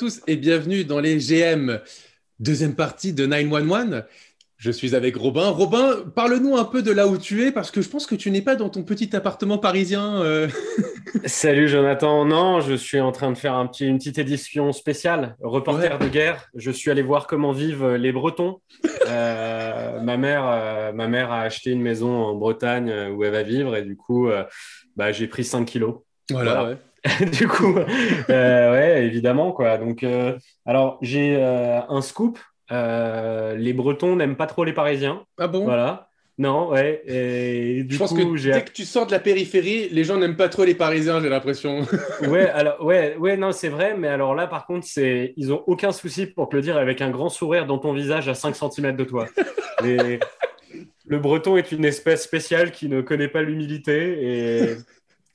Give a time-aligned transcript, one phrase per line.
[0.00, 1.78] tous et bienvenue dans les GM,
[2.38, 4.04] deuxième partie de 911.
[4.56, 5.50] Je suis avec Robin.
[5.50, 8.30] Robin, parle-nous un peu de là où tu es, parce que je pense que tu
[8.30, 10.22] n'es pas dans ton petit appartement parisien.
[10.22, 10.48] euh.
[11.26, 15.36] Salut Jonathan, non, je suis en train de faire un petit, une petite édition spéciale,
[15.42, 16.48] reporter de guerre.
[16.54, 18.62] Je suis allé voir comment vivent les Bretons.
[19.06, 23.42] Euh, ma, mère, euh, ma mère a acheté une maison en Bretagne où elle va
[23.42, 24.30] vivre et du coup,
[24.96, 25.96] bah, j'ai pris 5 kilos.
[26.30, 26.68] Voilà, Voilà.
[26.70, 26.76] ouais.
[27.38, 27.74] du coup,
[28.30, 29.78] euh, ouais, évidemment, quoi.
[29.78, 32.38] Donc, euh, alors, j'ai euh, un scoop.
[32.72, 35.24] Euh, les Bretons n'aiment pas trop les Parisiens.
[35.38, 35.64] Ah bon?
[35.64, 36.08] Voilà.
[36.38, 37.02] Non, ouais.
[37.06, 40.16] Et du Je pense coup, que dès que tu sors de la périphérie, les gens
[40.16, 41.86] n'aiment pas trop les Parisiens, j'ai l'impression.
[42.28, 45.62] Ouais, alors, ouais, ouais, non, c'est vrai, mais alors là, par contre, c'est, ils ont
[45.66, 48.54] aucun souci pour te le dire avec un grand sourire dans ton visage à 5
[48.56, 49.26] cm de toi.
[49.82, 50.18] Les-
[51.06, 54.76] Le breton est une espèce spéciale qui ne connaît pas l'humilité et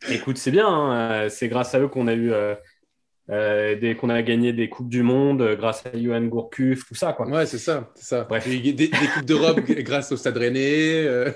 [0.09, 2.55] écoute, c'est bien, hein, c'est grâce à eux qu'on a eu, euh,
[3.31, 6.95] euh, des, qu'on a gagné des coupes du monde, euh, grâce à Johan Gourcuff, tout
[6.95, 7.27] ça, quoi.
[7.27, 8.23] Ouais, c'est ça, c'est ça.
[8.23, 8.47] Bref.
[8.47, 11.05] Des, Coupes d'Europe grâce au Stade Rennais.
[11.05, 11.31] euh.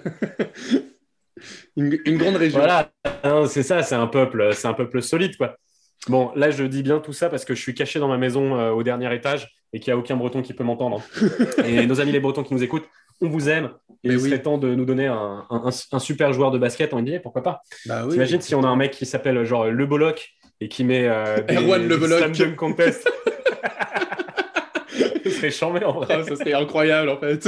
[1.77, 2.59] une, une grande région.
[2.59, 2.91] Voilà,
[3.23, 5.55] Non, c'est ça, c'est un peuple, c'est un peuple solide, quoi.
[6.07, 8.55] Bon, là, je dis bien tout ça parce que je suis caché dans ma maison
[8.57, 11.03] euh, au dernier étage et qu'il n'y a aucun breton qui peut m'entendre.
[11.65, 12.87] et nos amis les bretons qui nous écoutent,
[13.21, 13.71] on vous aime.
[14.03, 14.29] Et Mais il oui.
[14.29, 17.43] serait temps de nous donner un, un- un super joueur de basket en NBA, pourquoi
[17.43, 17.61] pas?
[17.85, 18.13] Bah oui.
[18.13, 20.29] T'imagines si on a un mec qui s'appelle genre Le Bollock
[20.61, 22.35] et qui met euh, des, Erwan Le des Bollock.
[22.35, 23.09] slam contest.
[25.23, 27.47] Ce serait charmé en vrai, Ah, ça serait incroyable en fait.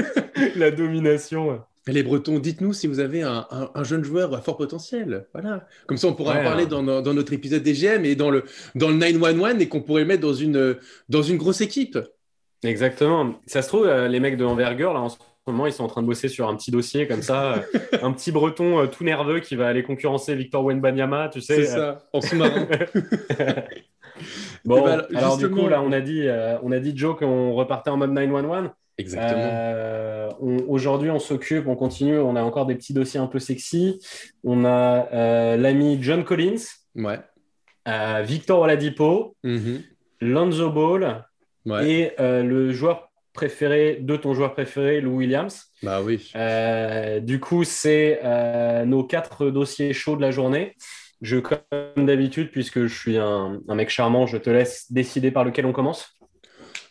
[0.56, 1.60] la domination.
[1.86, 5.26] Les Bretons, dites-nous si vous avez un, un- un jeune joueur à fort potentiel.
[5.32, 5.66] Voilà.
[5.86, 7.02] Comme ça, on pourra Ouais, en parler hein.
[7.02, 8.44] dans notre épisode des GM et dans le,
[8.74, 10.76] dans le 911 et qu'on pourrait le mettre dans une,
[11.08, 11.98] dans une grosse équipe.
[12.62, 13.34] Exactement.
[13.46, 15.16] Ça se trouve, euh, les mecs de envergure, là, en ce
[15.50, 18.12] moment, ils sont en train de bosser sur un petit dossier comme ça, euh, un
[18.12, 21.64] petit breton euh, tout nerveux qui va aller concurrencer Victor Wenbanyama, tu sais.
[21.64, 21.92] C'est euh.
[21.94, 22.66] ça, en sous-marin.
[24.64, 27.52] Bon, ben, alors du coup, là, on a dit, euh, on a dit Joe qu'on
[27.54, 28.68] repartait en mode 911.
[28.98, 29.48] Exactement.
[29.50, 30.28] Euh,
[30.68, 33.98] Aujourd'hui, on s'occupe, on continue, on a encore des petits dossiers un peu sexy.
[34.44, 36.60] On a euh, l'ami John Collins,
[36.94, 37.18] Ouais.
[37.88, 39.80] euh, Victor Oladipo, Mhm.
[40.20, 41.24] Lonzo Ball
[41.66, 41.90] Ouais.
[41.90, 45.66] et euh, le joueur préféré de ton joueur préféré, Lou Williams.
[45.82, 46.30] Bah oui.
[46.36, 50.76] Euh, du coup, c'est euh, nos quatre dossiers chauds de la journée.
[51.22, 55.44] Je, comme d'habitude, puisque je suis un, un mec charmant, je te laisse décider par
[55.44, 56.18] lequel on commence.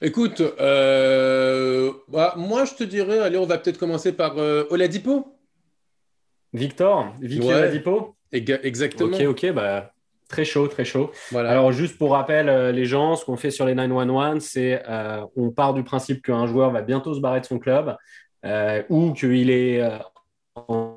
[0.01, 5.35] Écoute, euh, bah, moi je te dirais, allez, on va peut-être commencer par Oladipo.
[6.53, 7.53] Victor, Vicky Ouais.
[7.55, 8.15] Oladipo.
[8.31, 9.15] Exactement.
[9.15, 9.91] Ok, ok, bah,
[10.29, 11.11] très chaud, très chaud.
[11.31, 11.49] Voilà.
[11.51, 15.25] Alors, juste pour rappel, euh, les gens, ce qu'on fait sur les 911, c'est euh,
[15.35, 17.97] on part du principe qu'un joueur va bientôt se barrer de son club
[18.45, 19.97] euh, ou qu'il est euh,
[20.55, 20.95] en-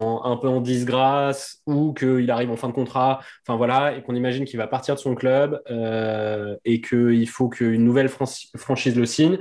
[0.00, 4.02] en- un peu en disgrâce ou qu'il arrive en fin de contrat, enfin voilà, et
[4.02, 8.48] qu'on imagine qu'il va partir de son club euh, et qu'il faut qu'une nouvelle franchi-
[8.56, 9.38] franchise le signe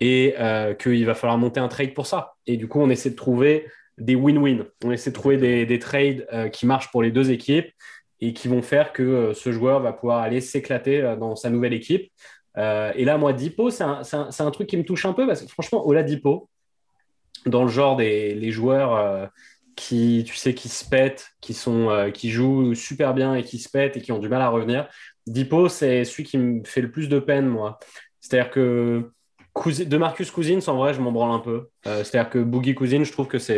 [0.00, 0.34] et
[0.80, 2.34] qu'il va falloir monter un trade pour ça.
[2.46, 4.64] Et du coup, on essaie de trouver des win-win.
[4.84, 7.70] On essaie de trouver des, des trades qui marchent pour les deux équipes
[8.20, 11.50] et qui vont faire que euh, ce joueur va pouvoir aller s'éclater euh, dans sa
[11.50, 12.10] nouvelle équipe.
[12.56, 15.48] Euh, et là, moi, Dipo, c'est un, truc qui me touche un peu parce que
[15.48, 16.48] franchement, Oladipo,
[17.46, 19.28] dans le genre des les joueurs
[19.74, 23.68] qui, tu sais, qui se pètent, qui, sont, qui jouent super bien et qui se
[23.68, 24.88] pètent et qui ont du mal à revenir,
[25.26, 27.80] Dipo, c'est celui qui me fait le plus de peine, moi.
[28.20, 29.10] C'est-à-dire que
[29.56, 31.68] de Marcus Cousins, en vrai, je m'en branle un peu.
[31.82, 33.52] C'est-à-dire que Boogie Cousins, je trouve que ça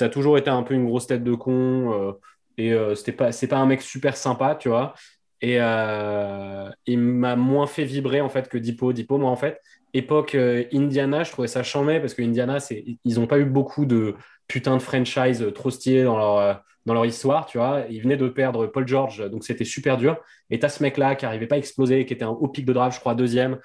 [0.00, 2.16] a toujours été un peu une grosse tête de con.
[2.58, 4.94] Et euh, c'était pas, c'est pas un mec super sympa, tu vois.
[5.40, 8.92] Et euh, il m'a moins fait vibrer en fait que Dipo.
[8.92, 9.60] Dipo, moi en fait,
[9.94, 13.44] époque euh, Indiana, je trouvais ça chambé parce que Indiana, c'est, ils n'ont pas eu
[13.44, 14.16] beaucoup de
[14.48, 17.84] putain de franchise trop stylé dans leur, dans leur histoire, tu vois.
[17.90, 20.18] Ils venaient de perdre Paul George, donc c'était super dur.
[20.50, 22.72] Et t'as ce mec-là qui n'arrivait pas à exploser, qui était un haut pic de
[22.72, 23.58] draft, je crois, deuxième,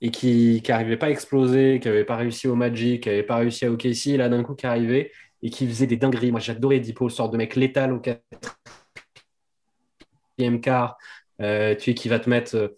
[0.00, 3.36] et qui n'arrivait pas à exploser, qui n'avait pas réussi au Magic, qui n'avait pas
[3.36, 6.30] réussi à OKC, là d'un coup qui arrivait et qui faisait des dingueries.
[6.30, 8.22] Moi j'adorais Dipo, le sort de mec létal au quatrième
[10.60, 10.96] quart,
[11.40, 12.68] euh, tu sais, qui va te mettre euh,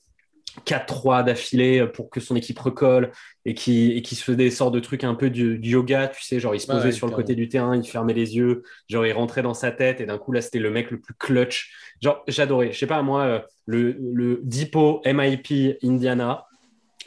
[0.66, 3.10] 4-3 d'affilée pour que son équipe recolle
[3.44, 6.08] et qui, et qui se faisait des sortes de trucs un peu du, du yoga,
[6.08, 8.36] tu sais, genre il se posait Ouais, sur le côté du terrain, il fermait les
[8.36, 11.00] yeux, genre il rentrait dans sa tête et d'un coup là c'était le mec le
[11.00, 11.72] plus clutch.
[12.00, 16.46] Genre j'adorais, je sais pas moi, euh, le, le Dipo MIP Indiana,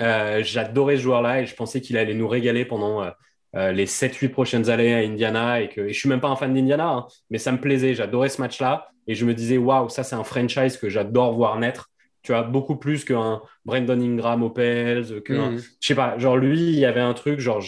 [0.01, 3.03] euh, j'adorais ce joueur-là et je pensais qu'il allait nous régaler pendant
[3.55, 6.35] euh, les 7-8 prochaines années à Indiana et que et je suis même pas un
[6.35, 9.89] fan d'Indiana, hein, mais ça me plaisait, j'adorais ce match-là et je me disais waouh,
[9.89, 11.89] ça c'est un franchise que j'adore voir naître.
[12.23, 15.57] Tu vois, beaucoup plus qu'un Brandon Ingram au Pels, que un- Mhm.
[15.79, 17.61] je sais pas, genre lui, il y avait un truc, genre,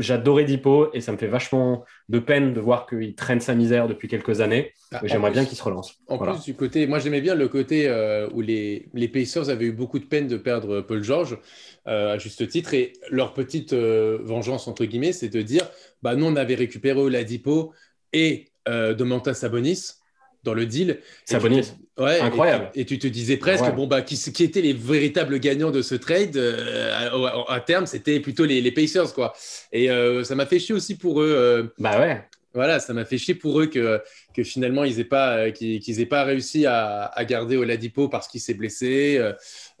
[0.00, 3.88] j'adorais Dipo et ça me fait vachement de peine de voir qu'il traîne sa misère
[3.88, 4.72] depuis quelques années.
[4.92, 5.94] Ah, j'aimerais bien qu'il se relance.
[6.08, 9.66] En plus du côté, moi j'aimais bien le côté euh, où les, les, Pacers avaient
[9.66, 11.38] eu beaucoup de peine de perdre Paul George
[11.86, 15.68] euh, à juste titre et leur petite euh, vengeance entre guillemets, c'est de dire,
[16.02, 17.72] bah nous on avait récupéré Oladipo
[18.12, 19.99] et de Manta Sabonis
[20.44, 21.00] dans le deal.
[21.24, 21.72] Sabonis.
[21.98, 22.70] Ouais, Incroyable.
[22.74, 25.94] Et tu, te disais presque, bon, bah, qui, qui, étaient les véritables gagnants de ce
[25.94, 29.34] trade euh, à, terme, c'était plutôt les, les, Pacers, quoi.
[29.70, 31.34] Et euh, ça m'a fait chier aussi pour eux.
[31.36, 32.22] Euh, bah ouais.
[32.54, 34.00] Voilà, ça m'a fait chier pour eux que,
[34.34, 38.54] que finalement ils n'aient pas, qu'ils, pas réussi à, à garder Oladipo parce qu'il s'est
[38.54, 39.20] blessé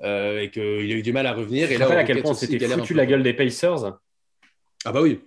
[0.00, 1.66] et qu'il a eu du mal à revenir.
[1.66, 3.98] Tu et là, à quel point on s'était foutu la gueule des Pacers?
[4.84, 5.20] Ah bah oui.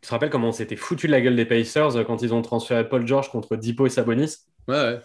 [0.00, 2.88] te rappelles comment on s'était foutu de la gueule des Pacers quand ils ont transféré
[2.88, 4.46] Paul George contre Dipo et Sabonis?
[4.68, 5.00] Ouais, ouais.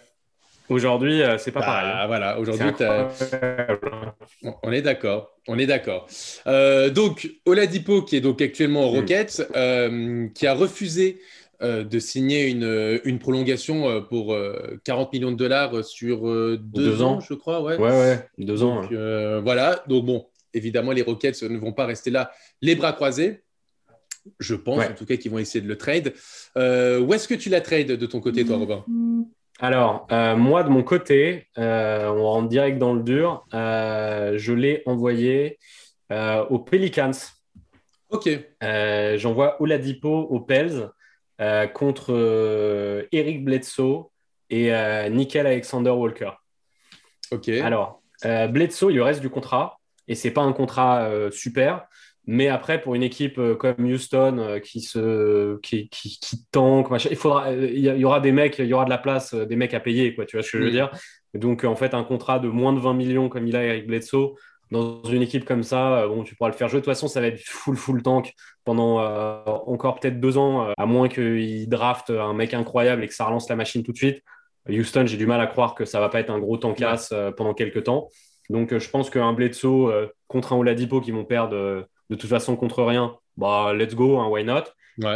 [0.72, 1.90] Aujourd'hui, euh, c'est pas bah, pareil.
[1.94, 2.06] Hein.
[2.06, 2.68] Voilà, aujourd'hui,
[4.62, 5.36] on est d'accord.
[5.48, 6.06] On est d'accord.
[6.46, 8.96] Euh, donc, Oladipo, qui est donc actuellement au mm.
[8.96, 11.20] Rockets, euh, qui a refusé
[11.60, 14.36] de signer une, une prolongation pour
[14.82, 16.22] 40 millions de dollars sur
[16.58, 17.62] deux, ans, je crois.
[17.62, 18.80] Ouais, ouais, ouais deux ans.
[19.44, 19.84] Voilà.
[19.86, 22.32] Donc, bon, évidemment, les Rockets ne vont pas rester là
[22.62, 23.44] les bras croisés.
[24.40, 26.14] Je pense, en tout cas, qu'ils vont essayer de le trade.
[26.56, 28.84] où est-ce que tu la trade de ton côté, toi, Robin?
[29.60, 33.44] Alors, euh, moi, de mon côté, euh, on rentre direct dans le dur.
[33.54, 35.58] Euh, je l'ai envoyé
[36.50, 37.12] aux Pelicans.
[38.10, 38.28] Ok.
[38.60, 40.90] J'envoie Oladipo aux Pels
[41.72, 44.10] contre Eric Bledsoe
[44.50, 44.70] et
[45.08, 46.32] Nickel Alexander Walker.
[47.30, 47.48] Ok.
[47.48, 51.86] Alors, Bledsoe, il reste du contrat et c'est pas un contrat super.
[52.26, 56.20] Mais après, pour une équipe euh, comme Houston euh, qui se qui, qui,
[56.52, 59.34] tank, il faudra, euh, il y, aura des mecs, il y aura de la place,
[59.34, 60.24] des mecs à payer, quoi.
[60.24, 60.90] Tu vois ce que je veux dire?
[61.34, 64.34] Donc en fait, un contrat de moins de 20 millions comme il a Eric Bledsoe
[64.70, 66.80] dans une équipe comme ça, bon, tu pourras le faire jouer.
[66.80, 68.32] De toute façon, ça va être full full tank
[68.64, 68.98] pendant
[69.66, 73.50] encore peut-être deux ans, à moins qu'il draft un mec incroyable et que ça relance
[73.50, 74.22] la machine tout de suite.
[74.70, 77.52] Houston, j'ai du mal à croire que ça va pas être un gros tankasse pendant
[77.52, 78.08] quelques temps.
[78.48, 79.92] Donc je pense qu'un Bledsoe
[80.26, 84.28] contre un Oladipo qui vont perdre de toute façon contre rien, bah let's go, hein,
[84.28, 84.64] why not?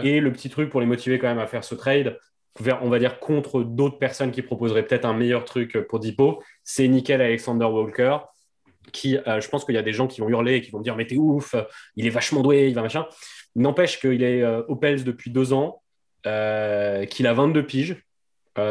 [0.02, 2.18] Et le petit truc pour les motiver quand même à faire ce trade,
[2.80, 6.88] on va dire contre d'autres personnes qui proposeraient peut-être un meilleur truc pour Depot, c'est
[6.88, 8.16] Nickel Alexander Walker,
[8.92, 10.80] qui, euh, je pense qu'il y a des gens qui vont hurler et qui vont
[10.80, 11.54] dire mais t'es ouf,
[11.96, 13.06] il est vachement doué, il va machin.
[13.54, 15.82] N'empêche qu'il est euh, au Pels depuis deux ans,
[16.26, 18.02] euh, qu'il a 22 piges.
[18.56, 18.62] tu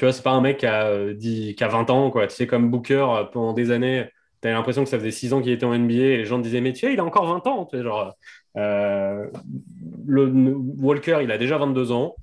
[0.00, 2.26] vois, c'est pas un mec qui a, dit, qui a 20 ans, quoi.
[2.26, 4.08] Tu sais, comme Booker pendant des années,
[4.42, 6.60] tu l'impression que ça faisait 6 ans qu'il était en NBA et les gens disaient,
[6.60, 7.66] mais tu sais, il a encore 20 ans.
[7.66, 8.14] Tu sais, genre,
[8.56, 9.26] euh,
[10.06, 12.16] le, Walker, il a déjà 22 ans.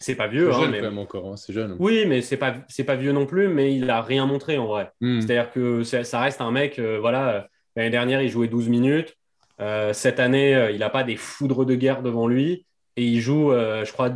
[0.00, 0.50] C'est pas vieux.
[0.52, 1.76] C'est hein, jeune encore, hein, c'est jeune.
[1.78, 4.66] Oui, mais c'est pas, c'est pas vieux non plus, mais il a rien montré en
[4.66, 4.90] vrai.
[5.00, 5.20] Hmm.
[5.20, 9.16] C'est-à-dire que ça reste un mec, euh, voilà, l'année dernière, il jouait 12 minutes.
[9.60, 12.64] Euh, cette année, il n'a pas des foudres de guerre devant lui
[12.96, 14.10] et il joue, je crois,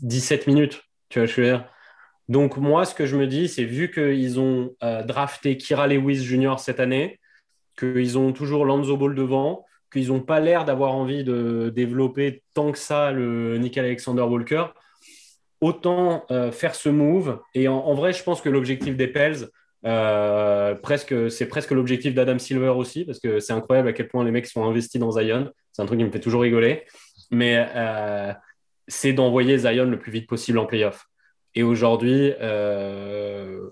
[0.00, 0.82] 17 minutes.
[1.08, 1.64] Tu vois, je veux dire?
[2.28, 6.24] Donc moi, ce que je me dis, c'est vu qu'ils ont euh, drafté Kira Lewis
[6.24, 6.54] Jr.
[6.58, 7.20] cette année,
[7.78, 12.72] qu'ils ont toujours Lanzo Ball devant, qu'ils n'ont pas l'air d'avoir envie de développer tant
[12.72, 14.66] que ça le Nickel Alexander Walker,
[15.60, 17.40] autant euh, faire ce move.
[17.54, 19.48] Et en, vrai, je pense que l'objectif des Pels,
[19.84, 24.24] euh, presque, c'est presque l'objectif d'Adam Silver aussi, parce que c'est incroyable à quel point
[24.24, 25.50] les mecs sont investis dans Zion.
[25.72, 26.84] C'est un truc qui me fait toujours rigoler.
[27.30, 27.66] Mais
[28.88, 31.06] c'est d'envoyer Zion le plus vite possible en playoff.
[31.54, 33.70] Et aujourd'hui, euh,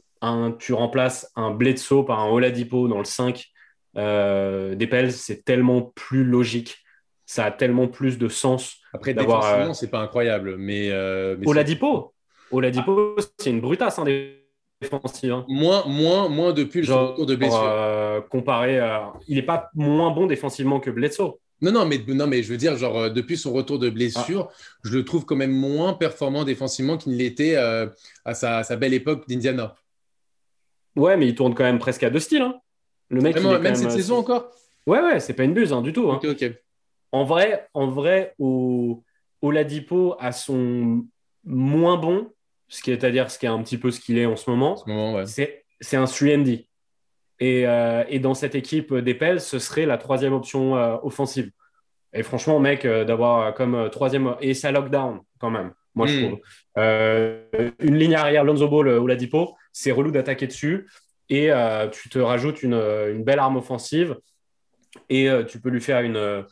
[0.59, 3.51] tu remplaces un Bledsoe par un Oladipo dans le 5
[3.97, 6.79] euh, des Pels, c'est tellement plus logique.
[7.27, 8.77] Ça a tellement plus de sens.
[8.93, 10.57] Après, défensivement, euh, c'est pas incroyable.
[10.57, 12.13] Mais, euh, Oladipo,
[12.51, 14.33] Oladipo c'est une brutasse en hein,
[14.81, 15.33] défensive.
[15.33, 15.45] Hein.
[15.49, 18.27] Moins, moins, moins depuis le retour de blessure.
[18.29, 18.81] comparé,
[19.29, 21.39] il n'est pas moins bon défensivement que Bledsoe.
[21.63, 24.49] Non, non, mais, non, mais je veux dire, genre, euh, depuis son retour de blessure,
[24.51, 24.55] ah.
[24.85, 27.87] je le trouve quand même moins performant défensivement qu'il ne l'était euh,
[28.25, 29.75] à, sa, belle époque d'Indiana.
[30.97, 32.43] Ouais, mais il tourne quand même presque à deux styles.
[32.43, 32.61] Hein.
[33.11, 34.51] Le mec, même, cette euh, saison encore?
[34.87, 36.11] Ouais, ouais, c'est pas une buse hein, du tout.
[36.11, 36.21] Hein.
[37.13, 39.03] En vrai, en vrai au,
[39.43, 41.05] Ladipo à son
[41.45, 42.33] moins bon,
[42.69, 44.37] ce qui est à dire ce qui est un petit peu ce qu'il est en
[44.37, 44.83] ce moment,
[45.27, 46.07] c'est un
[47.41, 47.67] 3D.
[47.67, 51.51] Euh, et, dans cette équipe des Pels, ce serait la troisième option euh, offensive.
[52.13, 54.35] Et franchement, mec, euh, d'avoir comme troisième.
[54.41, 56.27] Et ça lockdown quand même, moi je hmm.
[56.27, 56.41] trouve.
[57.79, 60.89] une ligne arrière, Lonzo Ball ou Ladipo, c'est relou d'attaquer dessus.
[61.29, 61.51] Et
[61.93, 64.17] tu te rajoutes une, belle arme offensive.
[65.09, 66.45] Et tu peux lui faire une,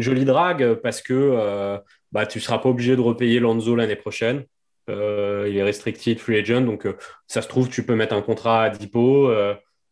[0.00, 1.78] jolie drague parce que
[2.10, 4.44] bah, tu ne seras pas obligé de repayer Lonzo l'année prochaine.
[4.88, 4.94] il
[5.56, 6.62] est restricted free agent.
[6.62, 6.88] Donc,
[7.28, 9.30] ça se trouve, tu peux mettre un contrat à Dipo.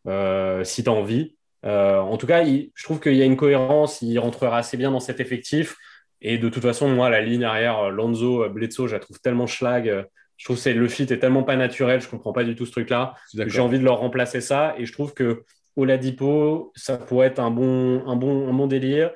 [0.08, 1.36] Euh, si tu as envie.
[1.64, 4.90] Euh, en tout cas, je trouve qu'il y a une cohérence, il rentrera assez bien
[4.90, 5.76] dans cet effectif.
[6.20, 10.06] Et de toute façon, moi, la ligne arrière, Lonzo, Bledsoe, je la trouve tellement schlag.
[10.36, 12.72] Je trouve que le fit est tellement pas naturel, je comprends pas du tout ce
[12.72, 13.14] truc-là.
[13.32, 14.74] J'ai envie de leur remplacer ça.
[14.78, 15.44] Et je trouve que
[15.76, 19.12] Oladipo, ça pourrait être un bon, un bon, un bon délire.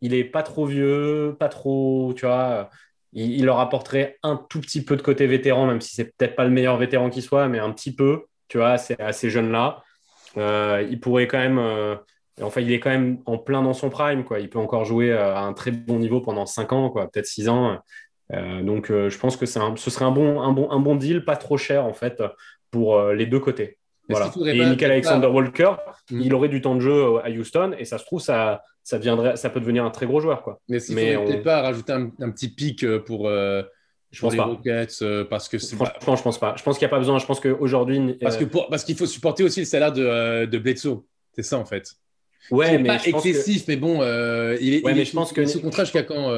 [0.00, 2.70] Il est pas trop vieux, pas trop, tu vois.
[3.12, 6.44] Il, leur apporterait un tout petit peu de côté vétéran, même si c'est peut-être pas
[6.44, 9.82] le meilleur vétéran qui soit, mais un petit peu, tu vois, c'est à ces jeunes-là.
[10.36, 11.96] Euh, il pourrait quand même, euh,
[12.40, 14.40] enfin, il est quand même en plein dans son prime, quoi.
[14.40, 17.26] Il peut encore jouer euh, à un très bon niveau pendant 5 ans, quoi, peut-être
[17.26, 17.78] 6 ans.
[18.30, 21.36] donc, je pense que un, ce serait un bon, un, bon, un bon deal, pas
[21.36, 22.22] trop cher, en fait,
[22.70, 23.78] pour les deux côtés.
[24.08, 24.32] Voilà.
[24.46, 25.72] Et Michael Alexander Walker,
[26.10, 26.20] hmm.
[26.20, 29.36] il aurait du temps de jeu à Houston, et ça se trouve, ça, ça, deviendrait,
[29.36, 30.42] ça peut devenir un très gros joueur.
[30.42, 30.60] Quoi.
[30.68, 31.26] Mais ne on...
[31.26, 33.30] peut-être pas rajouter un, petit pic pour,
[34.10, 34.44] je pense les pas.
[34.44, 36.54] Rockets, parce que Franchement, je pense pas.
[36.56, 37.18] Je pense qu'il n'y a pas besoin.
[37.18, 38.16] Je pense qu'aujourd'hui.
[38.20, 41.04] Parce que parce qu'il faut supporter aussi le salaire de, de Bledsoe.
[41.32, 41.94] C'est ça, en fait.
[42.50, 42.88] Ouais, mais.
[42.88, 44.02] pas excessif, mais bon,
[44.60, 45.46] il est, ouais, mais je pense que.
[45.46, 46.30] sous contrat jusqu'à quand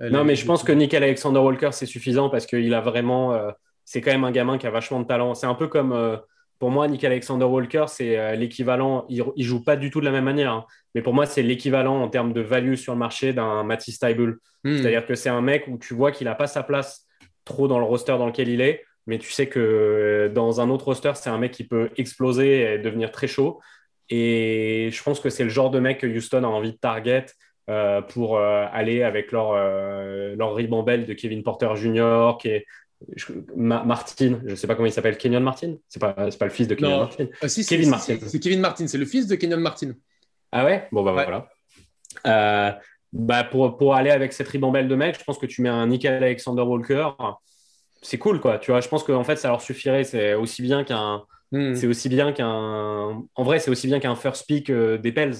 [0.00, 3.38] Non, mais je pense que Nickel Alexander Walker, c'est suffisant parce qu'il a vraiment.
[3.84, 5.34] c'est quand même un gamin qui a vachement de talent.
[5.34, 6.20] C'est un peu comme
[6.58, 9.06] pour moi, Nick Alexander Walker, c'est euh, l'équivalent.
[9.08, 10.66] Il, ne joue pas du tout de la même manière, hein.
[10.94, 14.38] mais pour moi, c'est l'équivalent en termes de value sur le marché d'un Matisse Taibul.
[14.64, 14.76] Hmm.
[14.76, 17.06] C'est-à-dire que c'est un mec où tu vois qu'il n'a pas sa place
[17.44, 20.68] trop dans le roster dans lequel il est, mais tu sais que euh, dans un
[20.68, 23.60] autre roster, c'est un mec qui peut exploser et devenir très chaud.
[24.10, 27.26] Et je pense que c'est le genre de mec que Houston a envie de target
[27.70, 32.66] euh, pour aller avec leur, leur ribambelle de Kevin Porter Jr., qui est
[33.54, 35.76] Martin, je ne sais pas comment il s'appelle, Kenyon Martin?
[35.88, 37.26] C'est pas, pas le fils de Kenyon Martin.
[37.40, 38.16] Ah, Kevin Martin.
[38.26, 39.92] C'est Kevin Martin, c'est le fils de Kenyon Martin.
[40.50, 40.88] Ah ouais?
[40.90, 41.48] Bon, bah voilà.
[42.26, 42.72] Euh,
[43.12, 45.86] bah pour, pour, aller avec cette ribambelle de mecs, je pense que tu mets un
[45.86, 47.10] Nickel Alexander Walker.
[48.02, 48.58] C'est cool, quoi.
[48.58, 50.04] Tu vois, je pense qu'en fait, ça leur suffirait.
[50.04, 51.24] C'est aussi bien qu'un.
[51.52, 51.74] Hmm.
[51.74, 53.22] C'est aussi bien qu'un.
[53.34, 55.36] En vrai, c'est aussi bien qu'un first pick euh, des Pels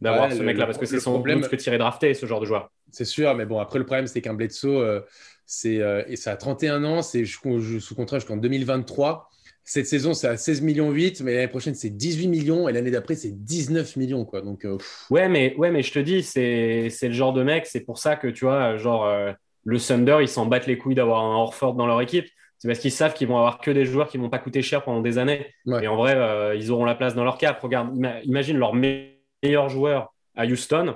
[0.00, 2.70] d'avoir ce mec-là, parce que c'est son problème que tirer drafté, ce genre de joueur.
[2.90, 4.66] C'est sûr, mais bon, après, le problème, c'est qu'un Bledsoe.
[4.66, 5.00] Euh,
[5.46, 9.30] c'est, euh, et ça a 31 ans, c'est sous contrat jusqu'en 2023.
[9.64, 12.90] Cette saison, c'est à 16 millions 8, mais l'année prochaine, c'est 18 millions, et l'année
[12.90, 14.24] d'après, c'est 19 millions.
[14.24, 14.42] Quoi.
[14.42, 14.76] Donc, euh,
[15.10, 18.16] ouais, mais, ouais, mais je te dis, c'est, le genre de mec, c'est pour ça
[18.16, 19.32] que, tu vois, genre, euh,
[19.64, 22.26] le Thunder, ils s'en battent les couilles d'avoir un Horford dans leur équipe.
[22.58, 24.82] C'est parce qu'ils savent qu'ils vont avoir que des joueurs qui vont pas coûter cher
[24.82, 25.46] pendant des années.
[25.82, 27.60] Et en vrai, ils auront la place dans leur cap.
[27.60, 30.94] Regarde, imagine leur meilleur joueur à Houston,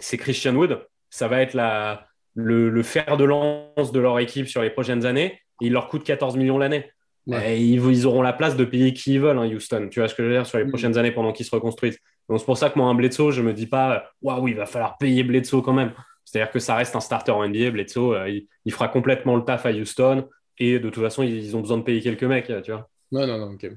[0.00, 0.84] c'est Christian Wood.
[1.10, 2.09] Ça va être la,
[2.44, 5.38] le, fer de lance de leur équipe sur les prochaines années.
[5.60, 6.90] il leur coûte 14 millions l'année.
[7.28, 9.88] Et ils, auront la place de payer qui ils veulent, hein, Houston.
[9.90, 10.68] Tu vois ce que je veux dire sur les mm.
[10.68, 11.98] prochaines années pendant qu'ils se reconstruisent.
[12.28, 14.66] Donc c'est pour ça que moi, un Bledsoe, je me dis pas, waouh, il va
[14.66, 15.92] falloir payer Bledsoe quand même.
[16.24, 17.70] C'est-à-dire que ça reste un starter en NBA.
[17.70, 20.28] Bledsoe, euh, il, fera complètement le taf à Houston.
[20.58, 22.88] Et de toute façon, ils, ont besoin de payer quelques mecs, tu vois.
[23.12, 23.70] Non, non, non, ok.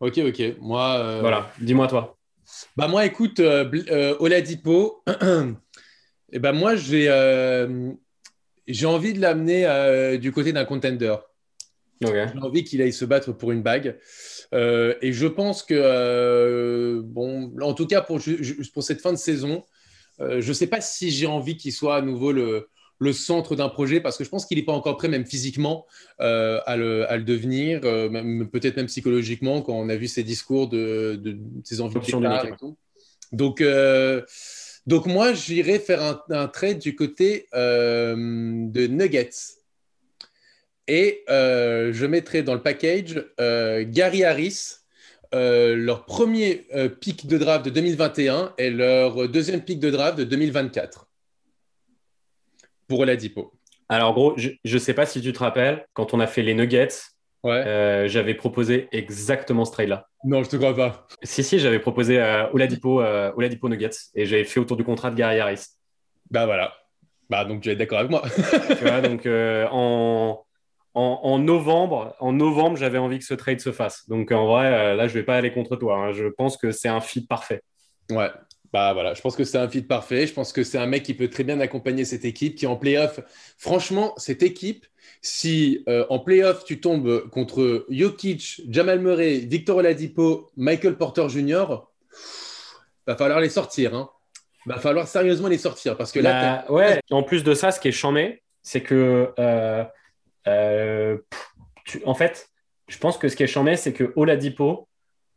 [0.00, 0.56] Ok, ok.
[0.60, 0.96] Moi.
[0.98, 2.16] Euh, voilà, dis-moi toi.
[2.76, 5.02] Bah, moi, écoute, euh, Oladipo.
[6.32, 7.08] Eh ben moi, j'ai
[8.66, 11.14] j'ai envie de l'amener euh, du côté d'un contender.
[12.00, 13.96] J'ai envie qu'il aille se battre pour une bague.
[14.54, 18.18] Euh, et je pense que, euh, bon, en tout cas pour,
[18.74, 19.64] pour cette fin de saison,
[20.18, 23.68] je ne sais pas si j'ai envie qu'il soit à nouveau le, le centre d'un
[23.68, 25.86] projet parce que je pense qu'il n'est pas encore prêt, même physiquement,
[26.18, 31.16] à le, à, le, devenir, peut-être même psychologiquement, quand on a vu ses discours de,
[31.16, 32.76] de ses envies de et tout.
[33.32, 33.62] Donc,
[34.86, 39.30] donc moi, j'irai faire un, trade du côté euh, de Nuggets.
[40.88, 44.78] Et euh, je mettrai dans le package euh, Gary Harris,
[45.32, 46.66] leur premier
[47.00, 51.08] pic de draft de 2021 et leur deuxième pic de draft de 2024
[52.86, 53.54] pour Oladipo.
[53.88, 56.52] Alors gros, je ne sais pas si tu te rappelles, quand on a fait les
[56.52, 56.88] Nuggets,
[57.44, 60.06] euh, j'avais proposé exactement ce trade-là.
[60.24, 61.06] Non, je te crois pas.
[61.22, 65.10] Si, si, j'avais proposé euh, Oladipo, euh, Oladipo Nuggets et j'avais fait autour du contrat
[65.10, 65.66] de Gary Harris.
[66.30, 66.72] Bah voilà.
[67.28, 68.22] Bah donc tu es d'accord avec moi.
[68.78, 70.44] tu vois, donc en,
[70.94, 74.08] en, novembre, en novembre, j'avais envie que ce trade se fasse.
[74.08, 75.96] Donc en vrai, là, je vais pas aller contre toi.
[75.96, 76.12] Hein.
[76.12, 77.62] Je pense que c'est un fit parfait.
[78.10, 78.30] Ouais.
[78.72, 80.26] Bah voilà, je pense que c'est un fit parfait.
[80.26, 82.76] Je pense que c'est un mec qui peut très bien accompagner cette équipe, qui en
[82.76, 83.20] playoff.
[83.58, 84.86] Franchement, cette équipe,
[85.20, 91.64] si euh, en playoff tu tombes contre Jokic, Jamal Murray, Victor Oladipo, Michael Porter Jr.,
[93.06, 93.94] va falloir les sortir.
[93.94, 94.10] Hein.
[94.64, 96.64] Va falloir sérieusement les sortir parce que là.
[96.66, 97.00] Bah, ouais.
[97.10, 99.84] En plus de ça, ce qui est chambé, c'est que euh,
[100.46, 101.18] euh,
[102.04, 102.48] en fait,
[102.88, 104.88] je pense que ce qui est chambé, c'est que Oladipo,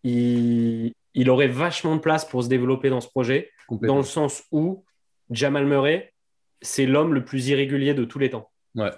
[0.04, 4.44] il, il aurait vachement de place pour se développer dans ce projet, dans le sens
[4.52, 4.86] où
[5.32, 6.14] Jamal Murray,
[6.62, 8.52] c'est l'homme le plus irrégulier de tous les temps.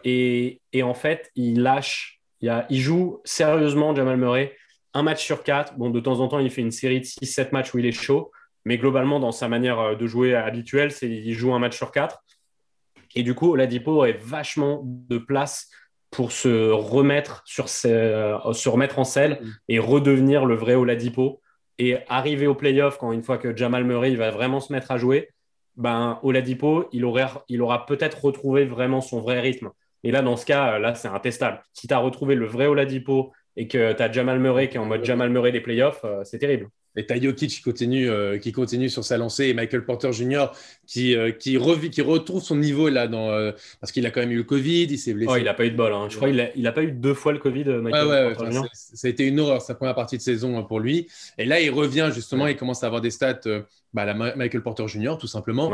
[0.03, 4.55] Et, en fait, il lâche, il, il, joue sérieusement Jamal Murray
[4.93, 5.77] un match sur quatre.
[5.77, 7.91] Bon, de temps en temps, il fait une série de 6-7 matchs où il est
[7.91, 8.31] chaud,
[8.65, 11.91] mais globalement, dans sa manière euh, de jouer habituelle, c'est il joue un match sur
[11.91, 12.23] quatre.
[13.15, 15.69] Et du coup, Oladipo aurait vachement de place
[16.09, 19.51] pour se remettre, sur se remettre en selle mm.
[19.69, 21.41] et redevenir le vrai Oladipo.
[21.79, 24.97] Et arriver au playoff, quand une fois que Jamal Murray va vraiment se mettre à
[24.97, 25.29] jouer,
[25.75, 29.69] ben, Oladipo, il, aurait, il aura peut-être retrouvé vraiment son vrai rythme.
[30.03, 31.61] Et là, dans ce cas, là, c'est intestable.
[31.73, 34.79] Si tu as retrouvé le vrai Oladipo et que tu as Jamal Murray qui est
[34.79, 36.69] en mode Jamal Murray des playoffs, euh, c'est terrible.
[36.97, 40.47] Et Jokic qui continue, euh, qui continue sur sa lancée et Michael Porter Jr.
[40.85, 41.57] qui, euh, qui,
[41.91, 44.97] qui retrouve son niveau là dans, parce qu'il a quand même eu le Covid, il
[44.97, 45.31] s'est blessé.
[45.33, 45.93] Oh, il n'a pas eu de bol.
[45.93, 46.07] Hein.
[46.09, 48.51] Je crois qu'il n'a il a pas eu deux fois le Covid, Michael ouais, Porter
[48.51, 48.67] Jr.
[48.73, 51.07] Ça a été une horreur sa première partie de saison pour lui.
[51.37, 53.41] Et là, il revient justement, il commence à avoir des stats,
[53.93, 55.17] bah, la Michael Porter Jr.
[55.19, 55.71] tout simplement.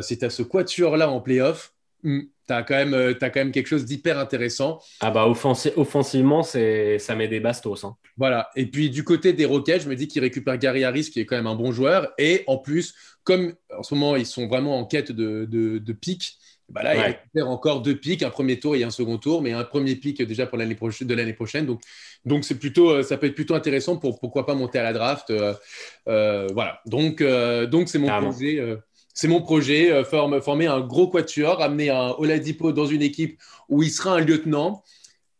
[0.00, 2.20] C'est à ce quatuor là en playoff Hmm.
[2.46, 4.80] Tu as, quand même, euh, as quand même quelque chose d'hyper intéressant.
[5.00, 7.84] Ah bah offensivement, ça met des bastos.
[7.84, 7.96] Hein.
[8.16, 8.50] Voilà.
[8.56, 11.26] Et puis du côté des Rockets, je me dis qu'il récupère Gary Harris, qui est
[11.26, 12.12] quand même un bon joueur.
[12.18, 16.38] Et en plus, comme en ce moment, ils sont vraiment en quête de, de, pics,
[16.68, 19.52] bah là, il récupère encore deux pics, un premier tour et un second tour, mais
[19.52, 21.66] un premier pic déjà pour l'année prochaine, de l'année prochaine.
[21.66, 21.80] Donc,
[22.24, 24.92] donc c'est plutôt, euh, ça peut être plutôt intéressant pour pourquoi pas monter à la
[24.92, 25.30] draft.
[25.30, 26.80] Euh, voilà.
[26.86, 28.60] Donc, donc c'est mon projet
[29.14, 33.82] c'est mon projet, euh, former un gros quatuor, amener un Oladipo dans une équipe où
[33.82, 34.82] il sera un lieutenant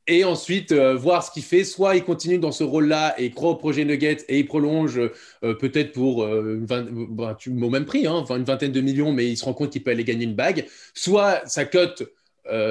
[0.07, 1.65] et ensuite euh, voir ce qu'il fait.
[1.65, 5.55] Soit il continue dans ce rôle-là et croit au projet Nuggets et il prolonge euh,
[5.55, 9.55] peut-être pour bah, au même prix, hein, une vingtaine de millions, mais il se rend
[9.55, 10.67] compte qu'il peut aller gagner une bague.
[10.95, 12.05] Soit sa cote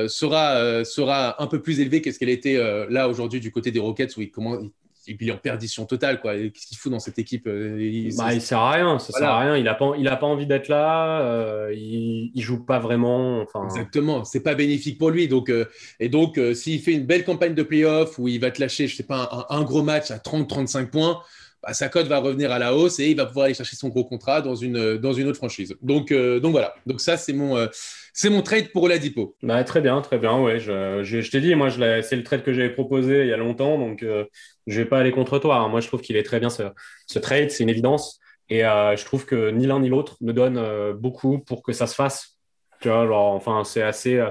[0.08, 2.58] sera, sera un peu plus élevée que ce qu'elle était
[2.90, 4.60] là aujourd'hui du côté des Rockets où il, comment,
[5.08, 6.20] et puis il est en perdition totale.
[6.22, 6.36] quoi.
[6.36, 9.00] Qu'est-ce qu'il fout dans cette équipe euh, il, bah, il sert à rien.
[9.00, 9.58] Ça sert à rien.
[9.58, 11.22] Il n'a pas, il a pas envie d'être là.
[11.22, 13.42] Euh, il, il joue pas vraiment.
[13.42, 13.66] Enfin...
[13.66, 14.24] Exactement.
[14.24, 15.28] C'est pas bénéfique pour lui.
[15.28, 15.66] Donc, euh,
[16.00, 18.96] et donc, s'il fait une belle campagne de playoff où il va te lâcher, je
[18.96, 21.22] sais pas, un, gros match à 30-35 points.
[21.62, 23.88] Bah, sa cote va revenir à la hausse et il va pouvoir aller chercher son
[23.88, 25.76] gros contrat dans une, dans une autre franchise.
[25.82, 26.76] Donc, donc voilà.
[26.86, 27.68] Donc ça, c'est mon,
[28.14, 29.36] c'est mon trade pour Oladipo.
[29.42, 30.40] Bah, très bien, très bien.
[30.40, 33.38] Ouais, je, je, t'ai dit, moi, c'est le trade que j'avais proposé il y a
[33.38, 34.26] longtemps, donc euh,
[34.68, 35.58] je vais pas aller contre toi.
[35.58, 35.68] Hein.
[35.68, 36.64] Moi, je trouve qu'il est très bien ce,
[37.08, 38.20] ce trade, c'est une évidence.
[38.50, 41.74] Et euh, je trouve que ni l'un ni l'autre ne donne euh, beaucoup pour que
[41.74, 42.38] ça se fasse.
[42.82, 44.24] Tu vois, genre, enfin, c'est assez,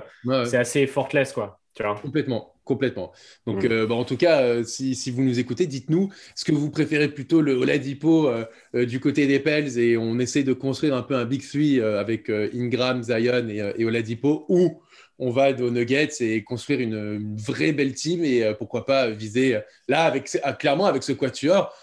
[0.44, 1.58] c'est assez effortless, quoi.
[1.74, 1.96] Tu vois.
[1.96, 2.51] Complètement.
[2.64, 3.12] Complètement.
[3.46, 3.72] Donc, mm.
[3.72, 6.70] euh, bah, en tout cas, euh, si, si, vous nous écoutez, dites-nous, est-ce que vous
[6.70, 11.02] préférez plutôt le Oladipo euh, du côté des Pels et on essaie de construire un
[11.02, 14.80] peu un Big Three avec Ingram, Zion et, et, Oladipo ou
[15.18, 20.04] on va aux Nuggets et construire une, vraie belle team et pourquoi pas viser là,
[20.04, 21.74] avec, ah, clairement, avec ce quatuor,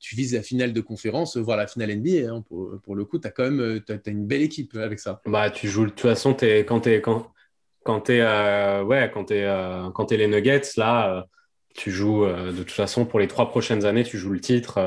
[0.00, 2.30] tu vises la finale de conférence, voire la finale NBA.
[2.32, 5.20] Hein, pour, pour, le coup, tu as quand même as, une belle équipe avec ça.
[5.26, 7.00] Bah, tu joues, de toute façon, es, quand tu es.
[7.00, 7.33] Quand
[7.84, 11.22] quand tu es, euh, ouais, quand es, euh, quand es les Nuggets, là, euh,
[11.74, 14.78] tu joues, de toute façon, pour les trois prochaines années, tu joues le titre.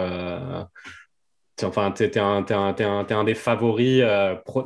[1.61, 4.01] enfin, tu es, un, un, des favoris,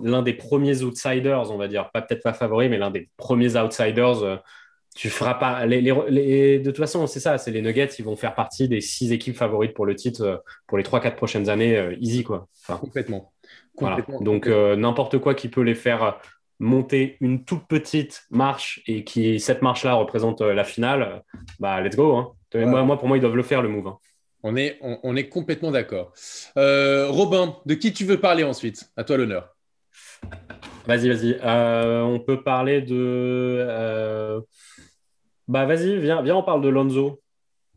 [0.04, 1.90] l'un des premiers outsiders, on va dire.
[1.92, 4.40] Pas peut-être pas favori, mais l'un des premiers outsiders.
[4.96, 5.66] tu feras pas.
[5.66, 8.82] Les, les, de toute façon, c'est ça, c'est les Nuggets, ils vont faire partie des
[8.82, 12.48] six équipes favorites pour le titre pour les trois, quatre prochaines années, easy, quoi.
[12.62, 12.78] Enfin,
[13.76, 14.22] Complètement.
[14.22, 16.20] Donc, n'importe quoi qui peut les faire
[16.62, 21.24] monter une toute petite marche et qui cette marche-là représente euh, la finale,
[21.60, 22.16] bah let's go.
[22.16, 22.34] Hein.
[22.54, 23.88] Moi, moi, pour moi, ils doivent le faire le move.
[23.88, 23.98] Hein.
[24.44, 26.14] On est, on, est complètement d'accord.
[26.58, 28.92] Euh, Robin, de qui tu veux parler ensuite?
[28.98, 29.56] À toi l'honneur.
[30.88, 31.40] Vas-y, vas-y.
[31.44, 34.44] Euh, on peut parler de.
[35.48, 37.22] Bah vas-y, viens, viens, on parle de Lonzo.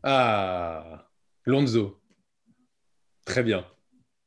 [0.01, 1.07] Ah,
[1.45, 1.99] Lonzo.
[3.25, 3.65] Très bien.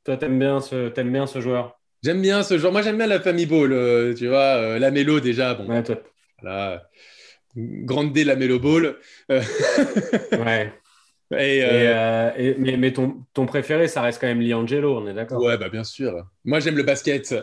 [0.05, 1.78] Toi, t'aimes bien, ce, aimes bien ce joueur?
[2.03, 2.73] J'aime bien ce genre.
[2.73, 3.73] Moi, j'aime bien la famille Ball.
[3.73, 5.55] Euh, tu vois, euh, la mélo déjà.
[5.55, 5.83] Bon, ouais.
[6.41, 6.89] Voilà.
[7.57, 8.97] Grande D, la mélo Ball.
[11.33, 11.37] Euh.
[11.37, 15.43] Euh, et, mais, mais ton, ton, préféré, ça reste quand même Liangelo, on est d'accord
[15.43, 16.25] Ouais, bah bien sûr.
[16.45, 17.35] Moi, j'aime le basket.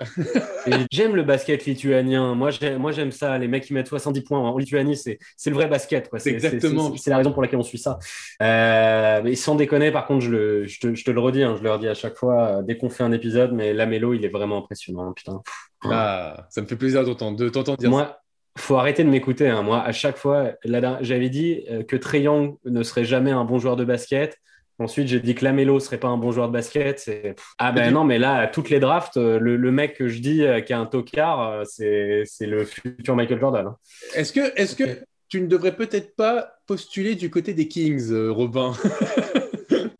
[0.91, 2.33] j'aime le basket lituanien.
[2.33, 3.37] Moi, j'aime ça.
[3.37, 6.09] Les mecs qui mettent 70 points en Lituanie, c'est le vrai basket.
[6.17, 6.95] C'est exactement.
[6.97, 7.99] C'est la raison pour laquelle on suit ça.
[8.41, 11.55] Euh, mais sans déconner, par contre, je, le, je, te, je te, le redis, hein,
[11.57, 14.29] je le redis à chaque fois, dès qu'on fait un épisode, mais Lamelo, il est
[14.29, 15.13] vraiment impressionnant.
[15.13, 15.41] Putain.
[15.83, 17.13] Ah, ça me fait plaisir de
[17.49, 18.17] t'entendre dire Moi,
[18.57, 19.47] faut arrêter de m'écouter.
[19.47, 19.63] Hein.
[19.63, 20.53] Moi, à chaque fois,
[21.01, 24.37] j'avais dit euh, que Young ne serait jamais un bon joueur de basket.
[24.77, 27.09] Ensuite, j'ai dit que Lamelo serait pas un bon joueur de basket.
[27.57, 30.59] Ah ben non, mais là, toutes les drafts, euh, le, mec que je dis euh,
[30.59, 33.67] qui a un tocard, c'est le futur Michael Jordan.
[33.67, 33.77] Hein.
[34.15, 38.73] Est-ce que, est que tu ne devrais peut-être pas postuler du côté des Kings, Robin?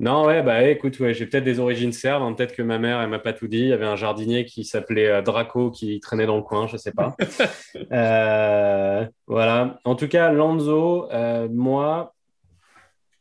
[0.06, 2.22] Non, ouais, bah écoute, ouais, j'ai peut-être des origines serves.
[2.22, 2.34] Hein.
[2.34, 3.58] peut-être que ma mère, elle m'a pas tout dit.
[3.58, 6.78] Il y avait un jardinier qui s'appelait euh, Draco qui traînait dans le coin, je
[6.78, 7.15] sais pas.
[7.91, 9.80] Euh, voilà.
[9.84, 12.13] En tout cas, Lanzo, euh, moi,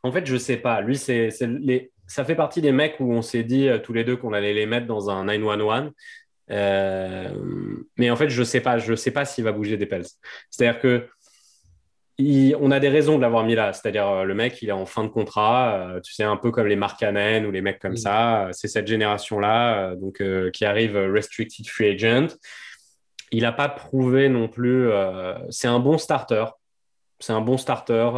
[0.03, 0.83] en fait, je sais pas.
[0.83, 1.90] Lui, c'est, les...
[2.07, 4.66] ça fait partie des mecs où on s'est dit tous les deux qu'on allait les
[4.66, 5.90] mettre dans un 911.
[6.49, 10.05] mais en fait, je ne sais pas, je sais pas s'il va bouger des Pels.
[10.51, 11.09] C'est-à-dire que
[12.18, 13.72] on a des raisons de l'avoir mis là.
[13.72, 15.74] C'est-à-dire, euh, le mec, il est en fin de contrat.
[15.74, 17.96] Euh, tu sais, un peu comme les Mark Cannon ou les mecs comme mm.
[17.96, 18.48] ça.
[18.53, 20.22] C'est cette génération-là euh, donc
[20.53, 22.37] qui arrive restricted free agent.
[23.33, 24.88] Il n'a pas prouvé non plus.
[25.50, 26.44] c'est un bon starter.
[27.18, 28.11] C'est un bon starter,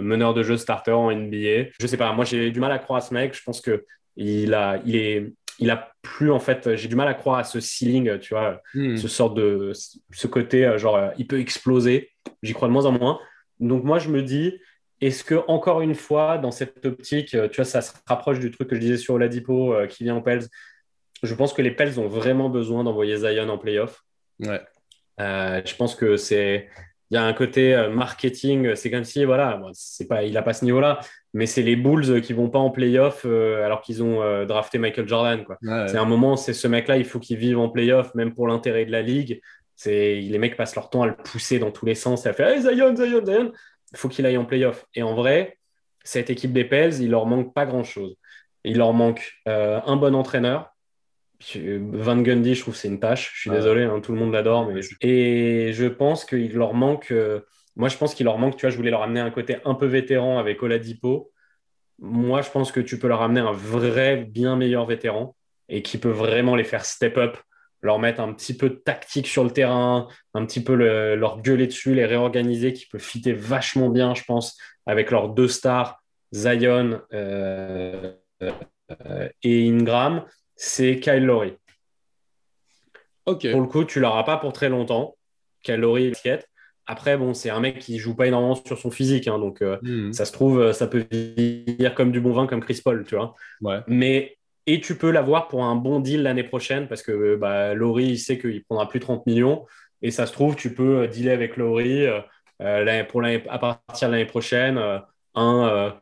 [0.00, 1.70] meneur de jeu starter en NBA.
[1.78, 3.34] Je sais pas, moi j'ai du mal à croire à ce mec.
[3.34, 3.84] Je pense que
[4.16, 6.76] il a, il est, il a plus en fait.
[6.76, 8.96] J'ai du mal à croire à ce ceiling, tu vois, mm.
[8.96, 9.72] ce sort de,
[10.12, 12.11] ce côté genre, il peut exploser.
[12.42, 13.20] J'y crois de moins en moins.
[13.60, 14.58] Donc moi, je me dis,
[15.02, 18.50] est-ce que encore une fois, dans cette optique, euh, tu vois, ça se rapproche du
[18.50, 20.46] truc que je disais sur Oladipo euh, qui vient en Pels.
[21.24, 24.04] Je pense que les Pels ont vraiment besoin d'envoyer Zion en playoff.
[24.40, 24.60] Ouais.
[25.20, 26.68] Euh, je pense que c'est,
[27.10, 28.76] il y a un côté marketing.
[28.76, 31.00] C'est comme si, voilà, c'est pas, il a pas ce niveau-là,
[31.34, 35.44] mais c'est les Bulls qui vont pas en playoff alors qu'ils ont drafté Michael Jordan.
[35.44, 35.58] Quoi.
[35.62, 38.84] C'est un moment, c'est ce mec-là, il faut qu'il vive en playoff, même pour l'intérêt
[38.84, 39.40] de la ligue
[39.86, 42.48] les mecs passent leur temps à le pousser dans tous les sens et à faire
[42.48, 43.52] hey, Zion, Zion, Zion.
[43.92, 44.86] Il faut qu'il aille en playoff.
[44.94, 45.58] Et en vrai,
[46.04, 48.16] cette équipe des Pels, il leur manque pas grand-chose.
[48.64, 50.70] Il leur manque euh, un bon entraîneur.
[51.56, 53.32] Van Gundy, je trouve c'est une tâche.
[53.34, 54.70] Je suis désolé, hein, tout le monde l'adore.
[54.70, 54.80] Mais...
[55.00, 57.10] Et je pense qu'il leur manque.
[57.10, 57.40] Euh,
[57.74, 58.56] moi, je pense qu'il leur manque.
[58.56, 61.32] Tu vois, je voulais leur amener un côté un peu vétéran avec Oladipo.
[61.98, 65.36] Moi, je pense que tu peux leur amener un vrai, bien meilleur vétéran
[65.68, 67.36] et qui peut vraiment les faire step up
[67.82, 71.66] leur mettre un petit peu de tactique sur le terrain, un petit peu leur gueuler
[71.66, 76.00] dessus, les réorganiser, qui peut fitter vachement bien, je pense, avec leurs deux stars,
[76.32, 80.24] Zion euh, euh, et Ingram,
[80.56, 81.54] c'est Kyle Lowry.
[83.24, 85.16] Pour le coup, tu l'auras pas pour très longtemps.
[85.62, 86.12] Kyle Lowry,
[86.86, 89.78] après, bon, c'est un mec qui joue pas énormément sur son physique, hein, donc euh,
[89.82, 90.12] hmm.
[90.12, 93.34] ça se trouve, ça peut venir comme du bon vin, comme Chris Paul, tu vois.
[93.60, 93.78] Ouais.
[93.86, 98.06] Mais et tu peux l'avoir pour un bon deal l'année prochaine parce que bah, Laurie,
[98.06, 99.66] il sait qu'il prendra plus 30 millions.
[100.02, 102.20] Et ça se trouve, tu peux dealer avec Laurie euh,
[102.60, 104.98] euh pour à partir de l'année prochaine euh,
[105.34, 105.94] un,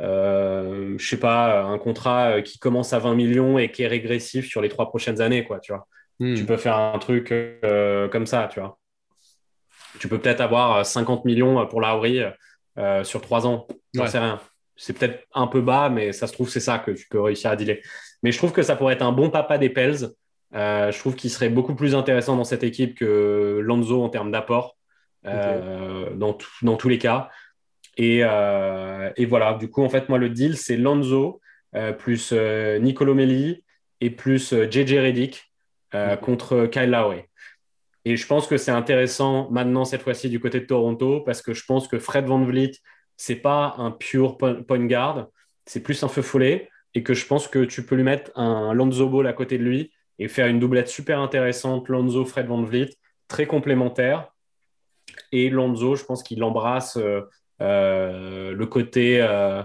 [0.00, 4.48] euh, je sais pas, un contrat qui commence à 20 millions et qui est régressif
[4.48, 5.86] sur les trois prochaines années, quoi, tu vois.
[6.20, 6.34] Hmm.
[6.34, 7.32] Tu peux faire un truc
[8.12, 8.78] comme ça, tu vois.
[9.98, 12.20] Tu peux peut-être avoir 50 millions pour Laurie
[13.02, 14.40] sur trois ans, j'en sais rien
[14.78, 17.50] c'est peut-être un peu bas, mais ça se trouve, c'est ça que tu peux réussir
[17.50, 17.80] à dealer.
[18.22, 20.10] Mais je trouve que ça pourrait être un bon papa des Pels.
[20.54, 24.30] Euh, je trouve qu'il serait beaucoup plus intéressant dans cette équipe que Lonzo en termes
[24.30, 24.76] d'apport,
[25.26, 27.28] euh, dans, dans, tous les cas.
[27.96, 31.40] Et, euh, et, voilà, du coup, en fait, moi, le deal, c'est Lonzo
[31.98, 33.62] plus Nicolo Melli
[34.00, 35.52] et plus JJ Redick
[36.22, 37.22] contre Kyle Lowry.
[38.04, 41.52] Et je pense que c'est intéressant maintenant, cette fois-ci, du côté de Toronto, parce que
[41.52, 42.72] je pense que Fred Van Vliet
[43.18, 45.26] c'est pas un pure point guard,
[45.66, 48.72] c'est plus un feu follet et que je pense que tu peux lui mettre un
[48.72, 52.62] Lonzo Ball à côté de lui et faire une doublette super intéressante, Lonzo Fred Van
[52.62, 52.90] Vliet,
[53.26, 54.32] très complémentaire.
[55.32, 57.22] Et Lonzo, je pense qu'il embrasse euh,
[57.60, 59.62] euh, le côté, euh,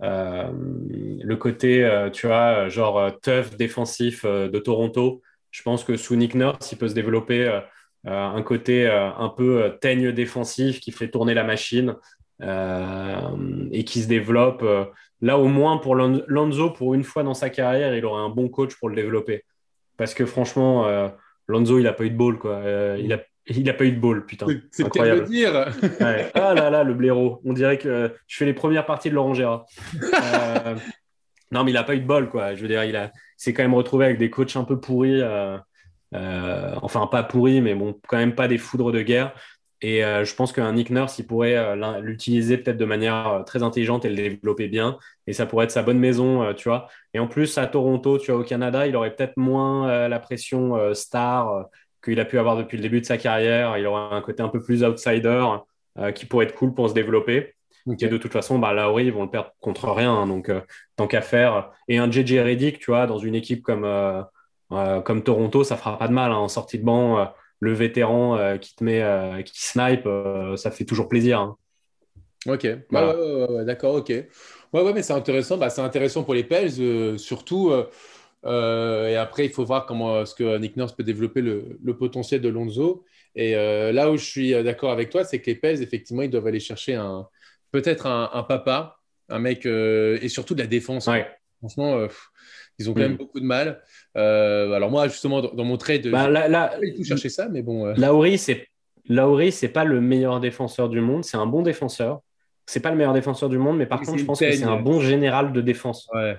[0.00, 5.22] le côté tu vois, genre tough défensif de Toronto.
[5.52, 7.60] Je pense que sous Nick Nurse, il peut se développer
[8.04, 11.96] un côté un peu teigne défensif qui fait tourner la machine
[12.42, 14.62] euh, et qui se développe.
[14.62, 14.84] Euh,
[15.20, 18.48] là, au moins, pour Lonzo, pour une fois dans sa carrière, il aurait un bon
[18.48, 19.44] coach pour le développer.
[19.96, 21.08] Parce que franchement, euh,
[21.48, 22.38] Lonzo, il n'a pas eu de ball.
[22.38, 22.62] Quoi.
[22.98, 24.46] il a il n'a pas eu de ball, putain.
[24.72, 25.20] C'est incroyable.
[25.20, 25.68] Le dire.
[26.34, 27.40] Ah là là, le blaireau.
[27.44, 29.66] On dirait que je fais les premières parties de Laurent Gérard.
[31.52, 32.56] non, mais il n'a pas eu de bol, quoi.
[32.56, 35.22] Je veux dire, il a, s'est quand même retrouvé avec des coachs un peu pourris.
[36.12, 39.32] enfin, pas pourris, mais bon, quand même pas des foudres de guerre.
[39.86, 43.42] Et euh, je pense qu'un Nick Nurse, il pourrait euh, l'utiliser peut-être de manière euh,
[43.44, 44.98] très intelligente et le développer bien.
[45.28, 46.88] Et ça pourrait être sa bonne maison, tu vois.
[47.14, 50.92] Et en plus, à Toronto, tu vois, au Canada, il aurait peut-être moins la pression
[50.92, 51.66] star
[52.04, 53.78] qu'il a pu avoir depuis le début de sa carrière.
[53.78, 55.44] Il aurait un côté un peu plus outsider
[56.14, 57.54] qui pourrait être cool pour se développer.
[58.00, 60.12] Et de toute façon, bah, Laurie, ils vont le perdre contre rien.
[60.12, 60.26] Hein.
[60.26, 60.50] donc,
[60.96, 61.70] tant qu'à faire.
[61.88, 63.86] Et un JJ Reddick, tu vois, dans une équipe comme,
[64.70, 67.28] comme Toronto, ça fera pas de mal hein, en sortie de banc
[67.60, 71.40] le vétéran euh, qui te met, euh, qui snipe, euh, ça fait toujours plaisir.
[71.40, 71.56] Hein.
[72.46, 72.66] Ok,
[73.64, 74.08] d'accord, ok.
[74.08, 75.56] Ouais, ouais, mais c'est intéressant.
[75.56, 77.72] Bah, c'est intéressant pour les Pels, surtout.
[78.44, 82.48] et après, il faut voir comment ce que Nick Nurse peut développer le, potentiel de
[82.48, 83.04] Lonzo.
[83.34, 86.46] Et là où je suis d'accord avec toi, c'est que les Pels, effectivement, ils doivent
[86.46, 87.26] aller chercher un
[87.72, 91.10] peut-être un, papa, un mec, et surtout de la défense.
[91.58, 92.06] Franchement,
[92.78, 93.18] ils ont quand même mm.
[93.18, 93.80] beaucoup de mal.
[94.16, 97.86] Euh, alors moi, justement, dans, mon trade, bah, là, tout chercher ça, mais bon.
[97.86, 97.94] Euh...
[97.96, 98.68] Lauri, c'est
[99.08, 101.24] Lauri, c'est pas le meilleur défenseur du monde.
[101.24, 102.20] C'est un bon défenseur.
[102.66, 104.80] C'est pas le meilleur défenseur du monde, mais par contre, je pense que c'est un
[104.80, 106.08] bon général de défense.
[106.12, 106.36] Ouais.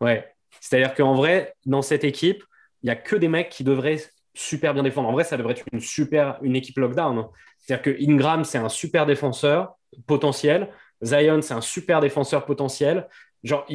[0.00, 0.24] Ouais.
[0.60, 2.44] C'est-à-dire qu'en vrai, dans cette équipe,
[2.82, 3.98] il n'y a que des mecs qui devraient
[4.34, 5.08] super bien défendre.
[5.08, 7.26] En vrai, ça devrait être une super une équipe lockdown.
[7.58, 10.68] C'est-à-dire que Ingram, c'est un super défenseur potentiel.
[11.02, 13.08] Zion, c'est un super défenseur potentiel.
[13.46, 13.66] Genre,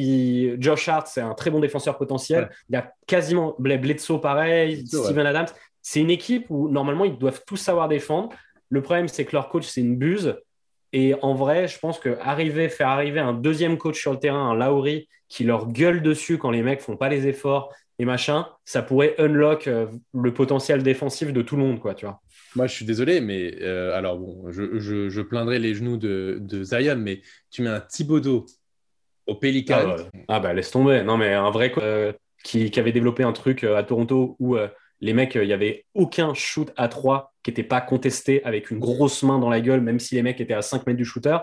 [0.58, 2.50] Josh Hart, c'est un très bon défenseur potentiel.
[2.68, 5.46] Il y a quasiment Bledsoe, pareil, Steven Adams.
[5.80, 8.30] C'est une équipe où normalement ils doivent tous savoir défendre.
[8.68, 10.36] Le problème, c'est que leur coach, c'est une buse.
[10.92, 14.50] Et en vrai, je pense que arriver, faire arriver un deuxième coach sur le terrain,
[14.50, 18.46] un Lowry, qui leur gueule dessus quand les mecs font pas les efforts et machin,
[18.64, 22.20] ça pourrait unlock euh, le potentiel défensif de tout le monde, quoi, tu vois.
[22.56, 26.64] Moi, je suis désolé, mais euh, alors bon, je, je, plaindrai les genoux de, de,
[26.64, 28.46] Zion, mais tu mets un Thibodeau
[29.26, 29.96] au Pélican.
[29.96, 29.96] Ah,
[30.28, 31.02] ah, bah laisse tomber.
[31.02, 32.12] Non, mais un vrai euh,
[32.44, 34.56] qui, qui, avait développé un truc à Toronto où
[35.02, 38.78] les mecs, il n'y avait aucun shoot à 3 qui n'était pas contesté avec une
[38.78, 41.38] grosse main dans la gueule, même si les mecs étaient à 5 mètres du shooter.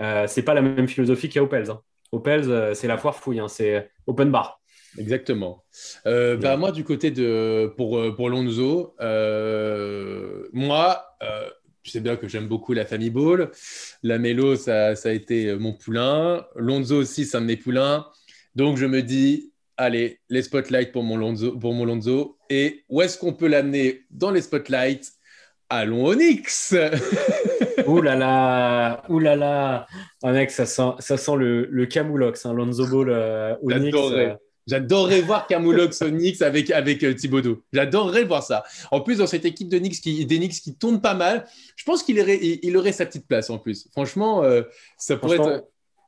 [0.00, 1.70] Euh, c'est pas la même philosophie qu'à Opels.
[1.70, 1.80] Hein.
[2.12, 3.48] Opels, euh, c'est la foire fouille, hein.
[3.48, 4.60] c'est open bar.
[4.98, 5.64] Exactement.
[6.06, 8.96] Euh, bah, moi, du côté de pour, pour Lonzo,
[10.52, 11.16] moi,
[11.86, 13.52] tu sais bien que j'aime beaucoup la famille Ball.
[14.02, 16.44] La Mélo, ça, ça, a été mon poulain.
[16.56, 18.06] Lonzo aussi, ça me met poulain.
[18.56, 21.52] Donc, je me dis, allez, les spotlights pour mon Lonzo.
[21.52, 22.38] Pour mon Lonzo.
[22.50, 25.12] Et où est-ce qu'on peut l'amener dans les spotlights?
[25.68, 26.72] Allons au Knicks
[27.86, 29.86] Ouh là là, ouh là là,
[30.22, 33.94] ah, mec, ça sent, ça sent le, le Camoulox, hein, Lonzo Ball euh, Knicks.
[33.94, 34.34] Euh.
[34.66, 37.62] J'adorerais voir Camoulox au Knicks avec, avec euh, Thibodeau.
[37.72, 38.64] J'adorerais voir ça.
[38.90, 41.84] En plus, dans cette équipe de Knicks qui, des Knicks qui tournent pas mal, je
[41.84, 43.88] pense qu'il aurait, il, aurait sa petite place en plus.
[43.92, 44.42] Franchement,
[44.98, 45.64] ça pourrait être.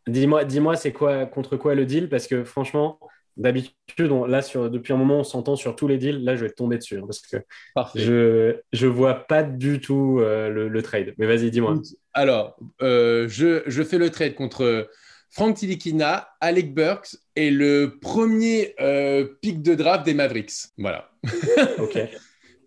[0.07, 2.09] Dis-moi, dis-moi, c'est quoi contre quoi le deal?
[2.09, 2.99] Parce que franchement,
[3.39, 6.25] D'habitude, là, sur, depuis un moment, on s'entend sur tous les deals.
[6.25, 10.69] Là, je vais tomber dessus hein, parce que je ne vois pas du tout euh,
[10.69, 11.15] le, trade.
[11.19, 11.75] Mais vas-y, dis-moi.
[12.15, 14.91] Alors, euh, je, je, fais le trade contre
[15.31, 20.69] Frank Tilikina, Alec Burks et le premier euh, pic de draft des Mavericks.
[20.77, 21.11] Voilà.
[21.79, 21.99] OK.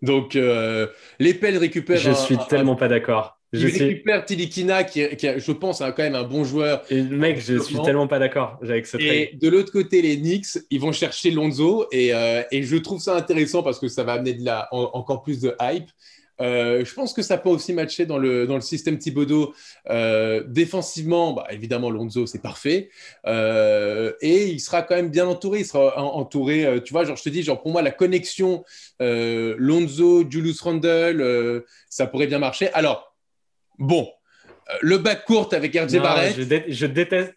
[0.02, 1.98] Donc, les Pels récupèrent.
[1.98, 3.38] Je suis tellement pas d'accord.
[3.52, 6.82] Je récupère Tilikina, qui, je pense, a quand même un bon joueur.
[6.88, 9.08] Et mec, je suis tellement pas d'accord avec ce trade.
[9.08, 11.86] Et de l'autre côté, les Knicks, ils vont chercher Lonzo.
[11.92, 15.22] Et, euh, et, je trouve ça intéressant parce que ça va amener de la, encore
[15.22, 15.90] plus de hype.
[16.42, 19.54] Euh, je pense que ça peut aussi matcher dans le, dans le système Thibodeau.
[19.88, 22.90] Euh, défensivement, bah, évidemment, Lonzo, c'est parfait.
[23.26, 25.60] et il sera quand même bien entouré.
[25.60, 28.64] Il sera entouré, tu vois, genre, je te dis, genre, pour moi, la connexion
[29.00, 32.70] Lonzo, Julius Randle, ça pourrait bien marcher.
[32.74, 33.12] Alors,
[33.78, 34.08] Bon,
[34.70, 36.36] euh, le bac court avec RJ Barrett.
[36.36, 37.32] Je, déteste,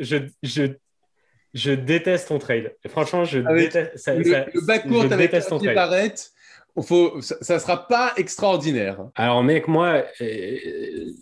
[1.54, 2.76] je, déteste ton trade.
[2.88, 4.08] Franchement, je déteste.
[4.08, 6.32] le, bac court avec RJ Barrett.
[6.82, 9.00] Faut, ça ne sera pas extraordinaire.
[9.16, 10.58] Alors, mec, moi, euh,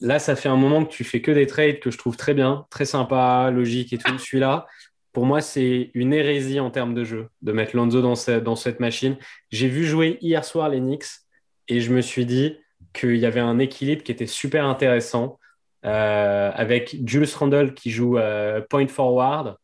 [0.02, 2.34] là, ça fait un moment que tu fais que des trades que je trouve très
[2.34, 4.18] bien, très sympa, logique et tout.
[4.18, 4.66] Celui-là,
[5.12, 9.16] pour moi, c'est une hérésie en termes de jeu de mettre Lonzo dans, cette machine.
[9.52, 11.06] J'ai vu jouer hier soir les Knicks
[11.68, 12.58] et je me suis dit,
[12.92, 15.40] qu'il y avait un équilibre qui était super intéressant
[15.84, 19.56] euh, avec Julius Randle qui joue euh, point forward,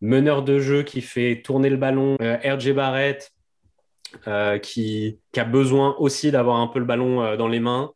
[0.00, 3.30] meneur de jeu qui fait tourner le ballon, RJ Barrett
[4.62, 7.92] qui, a besoin aussi d'avoir un peu le ballon dans les mains,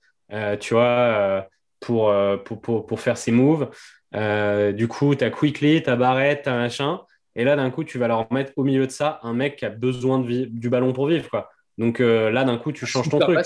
[0.61, 1.47] tu vois,
[1.81, 3.69] pour, pour, pour, faire ses moves.
[4.13, 7.01] du coup, tu as Quickly, tu as Barrett, tu as machin.
[7.35, 9.65] Et là, d'un coup, tu vas leur mettre au milieu de ça un mec qui
[9.65, 11.29] a besoin de du ballon pour vivre.
[11.31, 11.51] Quoi.
[11.79, 13.39] Donc là, d'un coup, tu changes ton truc.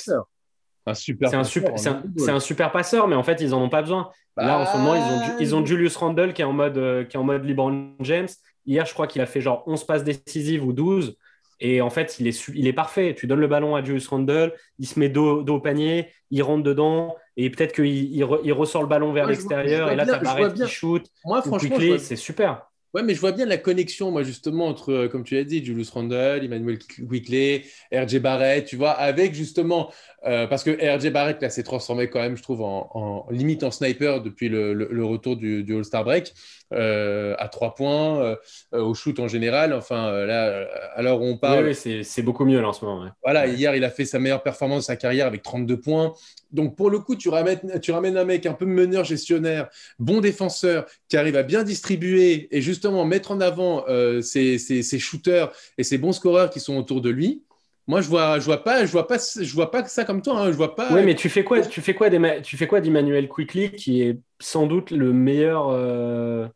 [0.89, 3.69] Un super c'est un, super, c'est un, super passeur, mais en fait, ils n'en ont
[3.69, 4.11] pas besoin.
[4.37, 7.05] Là, en ce moment, ils ont, ils ont Julius Randle qui est en mode, euh,
[7.05, 8.29] qui est en mode LeBron James.
[8.67, 11.17] Hier, je crois qu'il a fait genre 11 passes décisives ou 12.
[11.61, 13.15] Et en fait, il est, il est parfait.
[13.17, 16.43] Tu donnes le ballon à Julius Randle, il se met dos, dos au panier, il
[16.43, 19.91] rentre dedans, et peut-être qu'il il, ressort le ballon vers l'extérieur.
[19.91, 21.07] Et là, ça paraît qu'il shoot.
[21.25, 22.67] Moi, franchement, c'est super.
[22.97, 25.63] Ouais, mais je vois bien la connexion, moi, justement, entre, euh, comme tu l'as dit,
[25.63, 29.93] Julius Randle, Emmanuel Quickley, RJ Barrett, tu vois, avec justement,
[30.25, 33.71] euh, parce que RJ Barrett, là, s'est transformé quand même, je trouve, en, limite en
[33.71, 36.33] sniper depuis le, retour du, du All-Star Break.
[36.73, 38.37] Euh, à trois points, euh,
[38.73, 39.73] au shoot en général.
[39.73, 41.67] Enfin, euh, là, alors on parle.
[41.67, 43.09] Oui, c'est beaucoup mieux là en ce moment.
[43.23, 46.13] Voilà, hier, il a fait sa meilleure performance de sa carrière avec 32 points.
[46.51, 49.69] Donc, pour le coup, tu ramènes, tu ramènes un mec un peu meneur gestionnaire,
[50.01, 53.85] bon défenseur, qui arrive à bien distribuer et justement mettre en avant
[54.23, 57.45] ses, ses, shooters et ses bons scoreurs qui sont autour de lui.
[57.89, 60.41] Moi, je vois, je vois pas, je vois pas, je vois pas ça comme toi.
[60.41, 60.51] Hein.
[60.51, 60.93] Je vois pas.
[60.93, 62.11] Oui, mais tu fais quoi Tu fais quoi
[62.43, 65.69] Tu fais quoi d'Emmanuel Quickly, qui est sans doute le meilleur.
[65.69, 66.49] Euh,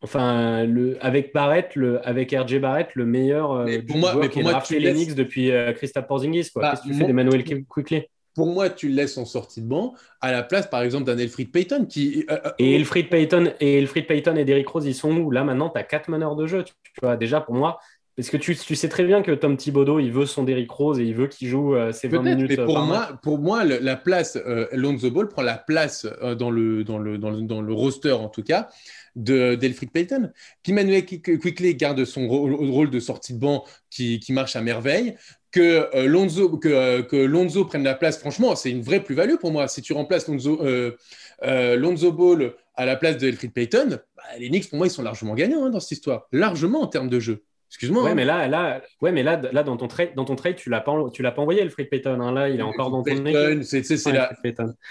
[0.00, 4.40] enfin, le, avec Barrett, le, avec RJ Barrett, le meilleur euh, pour moi, mais qui
[4.40, 5.14] a laisses...
[5.16, 6.50] depuis euh, Christophe Porzingis.
[6.54, 8.06] Bah, Qu'est-ce que tu fais d'Emmanuel Quickly?
[8.34, 11.18] pour moi, tu le laisses en sortie de banc à la place, par exemple, d'un
[11.18, 12.24] Elfried Payton qui.
[12.58, 15.30] et Elfried Payton et Elfried Payton et Derrick Rose, ils sont où?
[15.30, 16.64] Là, maintenant, tu as quatre meneurs de jeu.
[16.64, 17.80] Tu, vois, déjà, pour moi,
[18.20, 21.04] Parce que tu, sais très bien que Tom Thibodeau, il veut son Derrick Rose et
[21.04, 22.50] il veut qu'il joue ses 20 minutes.
[22.50, 24.38] Mais pour, moi, pour moi, la place,
[24.72, 26.06] Lonzo Ball prend la place
[26.38, 28.68] dans, le, dans, le, dans, le, dans le roster, en tout cas,
[29.16, 30.32] d'Elfrid Payton.
[30.62, 35.16] Qu'Emmanuel Quickly garde son rôle de sortie de banc qui, qui marche à merveille.
[35.50, 39.34] Que, euh, Lonzo, que, euh, que, Lonzo prenne la place, franchement, c'est une vraie plus-value
[39.34, 39.66] pour moi.
[39.66, 44.68] Si tu remplaces Lonzo, euh, Lonzo Ball à la place de Payton, bah, les Knicks,
[44.70, 46.28] pour moi, ils sont largement gagnants hein, dans cette histoire.
[46.30, 47.42] Largement en termes de jeu.
[47.70, 48.02] Excuse-moi.
[48.02, 48.14] Ouais, hein.
[48.14, 50.80] mais là, là, ouais, mais là, là dans ton trade, dans ton trade, tu l'as
[50.80, 52.20] pas, tu l'as pas envoyé Elfrid Payton.
[52.20, 52.32] Hein.
[52.32, 53.62] Là, il est encore dans ton équipe.
[53.62, 54.32] C'est la,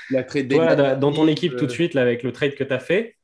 [0.10, 2.74] la, trade Toi, dans ton équipe tout de suite, là, avec le trade que tu
[2.74, 3.18] as fait,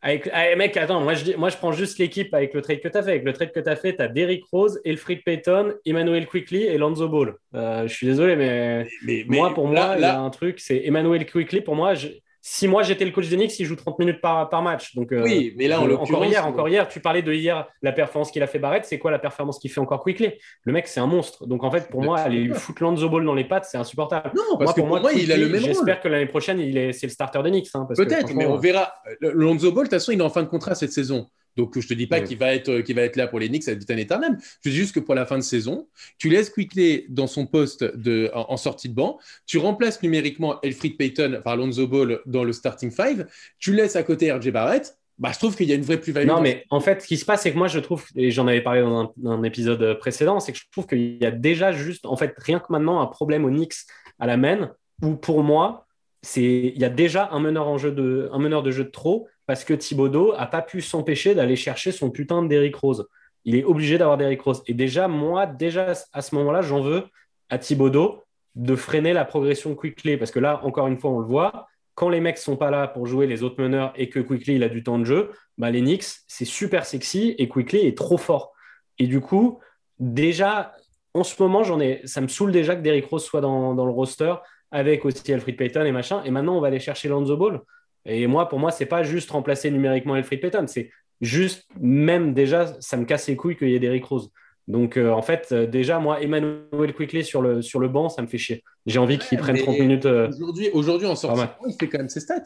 [0.00, 2.88] avec, ah, mec, attends, moi je, moi je prends juste l'équipe avec le trade que
[2.88, 3.10] tu as fait.
[3.10, 6.62] Avec le trade que tu as fait, tu as Derrick Rose, Elfrid Payton, Emmanuel Quickly
[6.64, 7.34] et Lonzo Ball.
[7.54, 8.86] Euh, je suis désolé, mais,
[9.26, 11.62] moi, pour moi, il y a un truc, c'est Emmanuel Quickly.
[11.62, 12.08] Pour moi, je,
[12.50, 14.94] si moi j'étais le coach d'Enix, il joue 30 minutes par, par match.
[14.94, 18.30] Donc, euh, oui, mais là, encore hier, encore hier, tu parlais de hier, la performance
[18.30, 18.86] qu'il a fait Barrett.
[18.86, 20.32] C'est quoi la performance qu'il fait encore Quickly?
[20.62, 21.46] Le mec, c'est un monstre.
[21.46, 24.30] Donc en fait, pour moi, aller foutre Lonzo Ball dans les pattes, c'est insupportable.
[24.34, 26.92] Non, parce que pour moi, il a le même J'espère que l'année prochaine, il est,
[26.92, 27.74] c'est le starter d'Enix.
[27.74, 28.94] Hein, Peut-être, mais on verra.
[29.20, 31.26] Lonzo Ball, de toute façon, il est en fin de contrat cette saison.
[31.58, 33.66] Donc, je ne te dis pas qu'il va, être, va être là pour les Knicks
[33.66, 34.38] à un éternel.
[34.64, 37.82] Je dis juste que pour la fin de saison, tu laisses Quickly dans son poste
[37.82, 39.18] de, en, sortie de banc.
[39.44, 43.26] Tu remplaces numériquement Elfrid Payton par Lonzo Ball dans le starting five.
[43.58, 44.96] Tu laisses à côté RJ Barrett.
[45.18, 46.28] Bah, je trouve qu'il y a une vraie plus-value.
[46.28, 48.46] Non, mais en fait, ce qui se passe, c'est que moi, je trouve, et j'en
[48.46, 52.06] avais parlé dans un, épisode précédent, c'est que je trouve qu'il y a déjà juste,
[52.06, 53.74] en fait, rien que maintenant, un problème aux Knicks
[54.20, 54.70] à la main,
[55.02, 55.87] où pour moi,
[56.36, 59.28] il y a déjà un meneur, en jeu de, un meneur de jeu de trop
[59.46, 63.08] parce que Thibodeau a pas pu s'empêcher d'aller chercher son putain de Derrick Rose.
[63.44, 64.62] Il est obligé d'avoir Derrick Rose.
[64.66, 67.04] Et déjà, moi, déjà à ce moment-là, j'en veux
[67.48, 68.24] à Thibodeau
[68.56, 70.16] de freiner la progression Quickly.
[70.16, 72.88] Parce que là, encore une fois, on le voit, quand les mecs sont pas là
[72.88, 75.70] pour jouer les autres meneurs et que Quickly il a du temps de jeu, bah,
[75.70, 78.52] les Knicks, c'est super sexy et Quickly est trop fort.
[78.98, 79.60] Et du coup,
[79.98, 80.74] déjà,
[81.14, 83.86] en ce moment, j'en ai, ça me saoule déjà que Derrick Rose soit dans, dans
[83.86, 84.34] le roster
[84.70, 86.22] avec aussi Alfred Payton et machin.
[86.24, 87.60] Et maintenant, on va aller chercher Lonzo Ball.
[88.04, 92.80] Et moi, pour moi, c'est pas juste remplacer numériquement Elfrid Payton, c'est juste, même déjà,
[92.80, 94.30] ça me casse les couilles qu'il y ait Derrick Rose.
[94.68, 98.20] Donc, euh, en fait, euh, déjà, moi, Emmanuel Quickly sur le, sur le banc, ça
[98.20, 98.62] me fait chier.
[98.86, 100.06] J'ai envie qu'il prenne 30 minutes.
[100.06, 102.42] Euh, aujourd'hui, aujourd'hui, en sortie, il fait quand même ses stats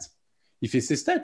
[0.63, 1.21] il fait ses stats.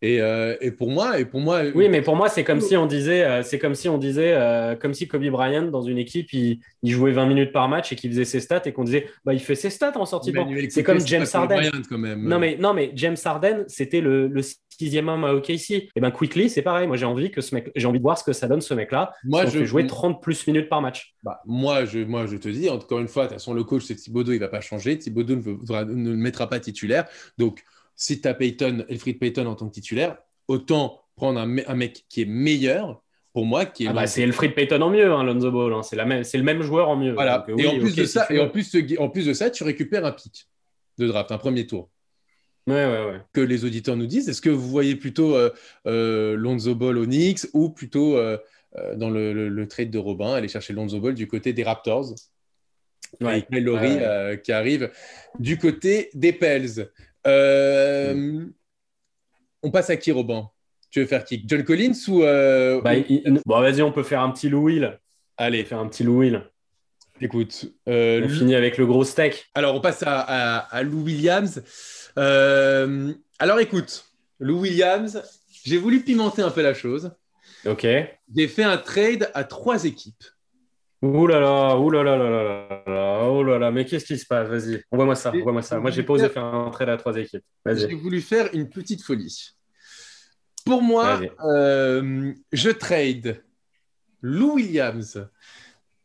[0.00, 1.62] Et, euh, et, pour moi, et pour moi.
[1.74, 4.32] Oui, mais pour moi, c'est comme si on disait, euh, c'est comme si on disait,
[4.32, 7.92] euh, comme si Kobe Bryant dans une équipe, il, il, jouait 20 minutes par match
[7.92, 10.30] et qu'il faisait ses stats et qu'on disait, bah, il fait ses stats en sortie
[10.30, 10.38] de.
[10.70, 11.70] C'est comme James Harden.
[11.88, 12.22] Quand même.
[12.22, 14.42] Non mais non mais James Harden, c'était le, le
[14.78, 15.70] sixième homme à OKC.
[15.70, 16.86] Et ben Quickly, c'est pareil.
[16.86, 18.74] Moi, j'ai envie que ce mec, j'ai envie de voir ce que ça donne ce
[18.74, 19.12] mec-là.
[19.24, 21.14] Moi, je jouer 30 plus minutes par match.
[21.22, 23.84] Bah, moi, je, moi, je te dis encore une fois, de toute façon, le coach
[23.84, 24.98] c'est Thibodeau, il va pas changer.
[24.98, 27.06] Thibodeau ne, ne le mettra pas titulaire.
[27.38, 27.64] Donc
[27.96, 32.22] si tu as Payton, Elfried Payton en tant que titulaire, autant prendre un, mec qui
[32.22, 33.64] est meilleur pour moi.
[33.64, 35.72] Qui est ah bah, c'est Elfried Payton en mieux, hein, Lonzo Ball.
[35.72, 35.82] Hein.
[35.82, 37.14] C'est, le même joueur en mieux.
[37.14, 37.44] Voilà.
[37.48, 40.04] Euh, et, en plus de ça, et en, plus, en plus de ça, tu récupères
[40.04, 40.46] un pic
[40.98, 41.90] de draft, un premier tour.
[42.66, 43.20] Ouais, ouais, ouais.
[43.32, 44.28] Que les auditeurs nous disent.
[44.28, 45.50] Est-ce que vous voyez plutôt euh,
[45.86, 48.18] euh, Lonzo Ball au Knicks ou plutôt
[48.96, 52.14] dans le, trade de Robin, aller chercher Lonzo Ball du côté des Raptors?
[53.20, 54.90] Avec Kyle qui arrive
[55.38, 56.90] du côté des Pels.
[57.26, 58.44] Euh,
[59.62, 60.50] on passe à qui, Robin?
[60.90, 61.42] Tu veux faire qui?
[61.46, 62.22] John Collins ou.
[62.22, 62.92] Euh, bah,
[63.44, 64.98] bon, vas-y, on peut faire un petit Lou Will.
[65.36, 66.42] Allez, faire un petit Lou Will.
[67.20, 67.72] Écoute.
[67.88, 69.46] Euh, on finit avec le gros steak.
[69.54, 71.62] Alors, on passe à, Lou Williams.
[72.16, 74.04] alors, écoute,
[74.38, 75.22] Lou Williams,
[75.64, 77.10] j'ai voulu pimenter un peu la chose.
[77.64, 77.86] Ok.
[78.34, 80.24] J'ai fait un trade à trois équipes.
[81.06, 84.18] Ouh là là, ouh là là là là là, oh là là, mais qu'est-ce qui
[84.18, 84.48] se passe?
[84.48, 85.78] Vas-y, envoie-moi ça, envoie-moi ça.
[85.78, 87.44] Moi, j'ai pas osé faire un trade à trois équipes.
[87.64, 89.52] J'ai voulu faire une petite folie.
[90.64, 93.40] Pour moi, euh, je trade
[94.20, 95.28] Lou Williams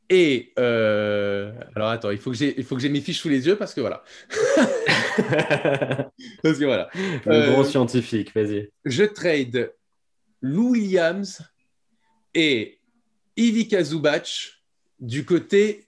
[0.08, 3.30] et euh, alors attends, il faut que j'ai il faut que j'ai mes fiches sous
[3.30, 4.04] les yeux parce que voilà.
[6.44, 6.90] parce que voilà.
[7.26, 8.70] Le gros euh, scientifique, vas-y.
[8.86, 9.74] Je trade
[10.42, 11.42] Lou Williams
[12.36, 12.80] et
[13.36, 14.61] Ivica Zubac
[15.02, 15.88] du côté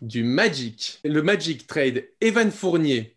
[0.00, 1.00] du Magic.
[1.04, 3.16] Le Magic trade Evan Fournier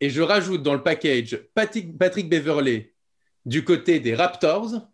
[0.00, 1.96] et je rajoute dans le package Patrick,
[2.28, 2.92] Beverley
[3.44, 4.88] du côté des Raptors.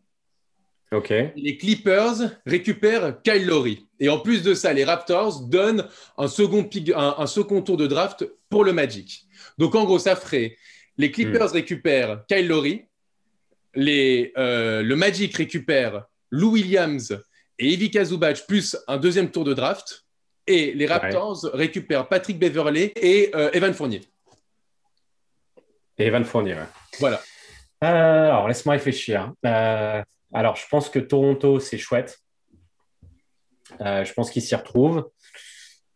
[0.93, 1.11] Ok.
[1.37, 3.87] Les Clippers récupèrent Kyle Lowry.
[3.99, 5.89] Et en plus de ça, les Raptors donnent
[6.19, 9.27] un second, un, second tour de draft pour le Magic.
[9.59, 10.57] Donc en gros, ça ferait
[10.99, 11.55] les Clippers hmm.
[11.55, 12.85] récupèrent Kyle Lowry,
[13.75, 17.19] les, euh, le Magic récupère Lou Williams
[17.59, 20.05] et Ivica Zubac plus un deuxième tour de draft.
[20.47, 24.01] Et les Raptors récupèrent Patrick Beverley et euh, Evan Fournier.
[25.99, 26.57] Et Evan Fournier,
[26.99, 27.21] Voilà.
[27.85, 29.33] Euh, alors, laisse-moi réfléchir.
[29.47, 32.19] Euh, alors, je pense que Toronto, c'est chouette.
[33.79, 35.09] je pense qu'ils s'y retrouvent.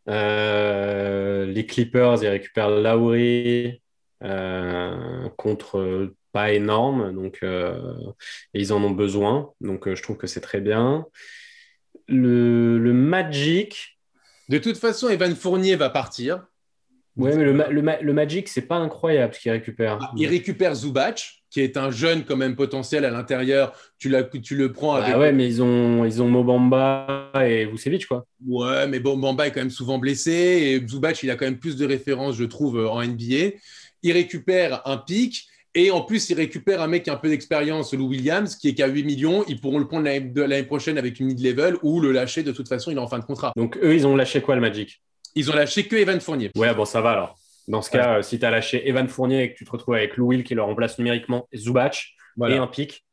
[0.07, 3.83] les Clippers, ils récupèrent Lowry
[5.37, 7.45] contre pas énorme, donc
[8.55, 9.51] ils en ont besoin.
[9.61, 11.07] Donc je trouve que c'est très bien.
[12.09, 13.99] Le, le Magic.
[14.49, 16.47] De toute façon, Evan Fournier va partir.
[17.17, 17.53] Oui, mais le,
[18.03, 19.99] le, Magic, c'est pas incroyable ce qu'il récupère.
[20.03, 23.73] Ah, il récupère Zubac, qui est un jeune quand même potentiel à l'intérieur.
[23.99, 25.15] Tu, tu le prends bah avec.
[25.15, 28.27] Ah ouais, mais ils ont, ils ont Mobamba et Vucevic, quoi.
[28.47, 31.77] Ouais, mais Mobamba est quand même souvent blessé et Zubac, il a quand même plus
[31.77, 33.57] de références, je trouve, en NBA.
[34.03, 35.49] Il récupère un pic.
[35.79, 38.69] Et en plus, il récupère un mec qui a un peu d'expérience, Lou Williams, qui
[38.69, 39.45] est qu'à 8 millions.
[39.47, 42.43] Ils pourront le prendre l'année prochaine avec une mid-level ou le lâcher.
[42.43, 43.53] De toute façon, il est en fin de contrat.
[43.57, 45.03] Donc, eux, ils ont lâché quoi, le Magic?
[45.35, 46.51] Ils ont lâché que Evan Fournier.
[46.57, 47.39] Ouais, bon, ça va alors.
[47.69, 49.97] Dans ce cas, euh, si tu as lâché Evan Fournier et que tu te retrouves
[49.97, 52.07] avec Lou Will qui le remplace numériquement, Zubac
[52.49, 53.05] et un pic,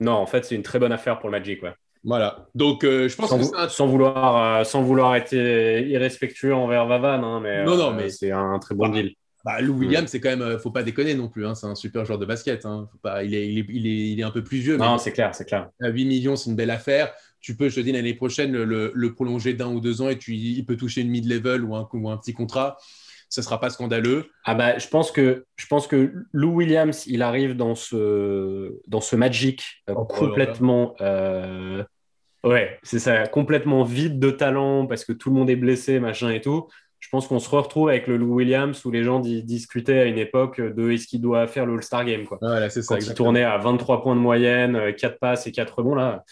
[0.00, 1.62] non, en fait, c'est une très bonne affaire pour le Magic.
[1.62, 1.74] Ouais.
[2.02, 2.48] Voilà.
[2.56, 7.22] Donc, euh, je pense sans, que sans vouloir, euh, sans vouloir être irrespectueux envers Vavan,
[7.22, 9.14] hein, mais, non, non, mais c'est un très bon deal.
[9.46, 11.46] Bah, Lou Williams, c'est quand même, faut pas déconner non plus.
[11.46, 12.66] Hein, c'est un super joueur de basket.
[12.66, 12.88] Hein.
[12.92, 14.76] Faut pas, il, est, il, est, il, est, un peu plus vieux.
[14.76, 15.70] Non, c'est clair, c'est clair.
[15.80, 17.14] À 8 millions, c'est une belle affaire
[17.46, 20.34] tu peux, je te dis, l'année prochaine, le, prolonger d'un ou deux ans et tu,
[20.34, 22.76] il peut toucher une mid-level ou un, ou un petit contrat.
[23.28, 24.30] Ce ne sera pas scandaleux.
[24.44, 29.00] Ah bah, je pense que je pense que Lou Williams, il arrive dans ce dans
[29.00, 30.96] ce Magic euh, oh, complètement.
[31.00, 31.84] Euh,
[32.42, 36.30] ouais, c'est ça, complètement vide de talent parce que tout le monde est blessé, machin
[36.30, 36.66] et tout
[37.00, 40.18] je pense qu'on se retrouve avec le Lou Williams où les gens discutaient à une
[40.18, 42.24] époque de est-ce qu'il doit faire le All-Star Game.
[42.24, 42.38] Quoi.
[42.68, 45.78] c'est ça, Quand il tournait à 23 points de moyenne, 4 euh, passes et 4
[45.78, 45.94] rebonds.
[45.94, 46.24] Là,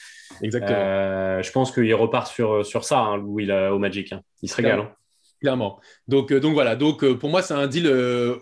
[0.42, 0.76] exactement.
[0.76, 4.12] Euh, je pense qu'il repart sur, sur ça, hein, Lou, il, au Magic.
[4.12, 4.22] Hein.
[4.42, 4.80] Il se régale.
[4.80, 4.90] Hein.
[5.40, 5.78] Clairement.
[6.08, 6.76] Donc, euh, donc voilà.
[6.76, 7.88] Donc, pour moi, c'est un deal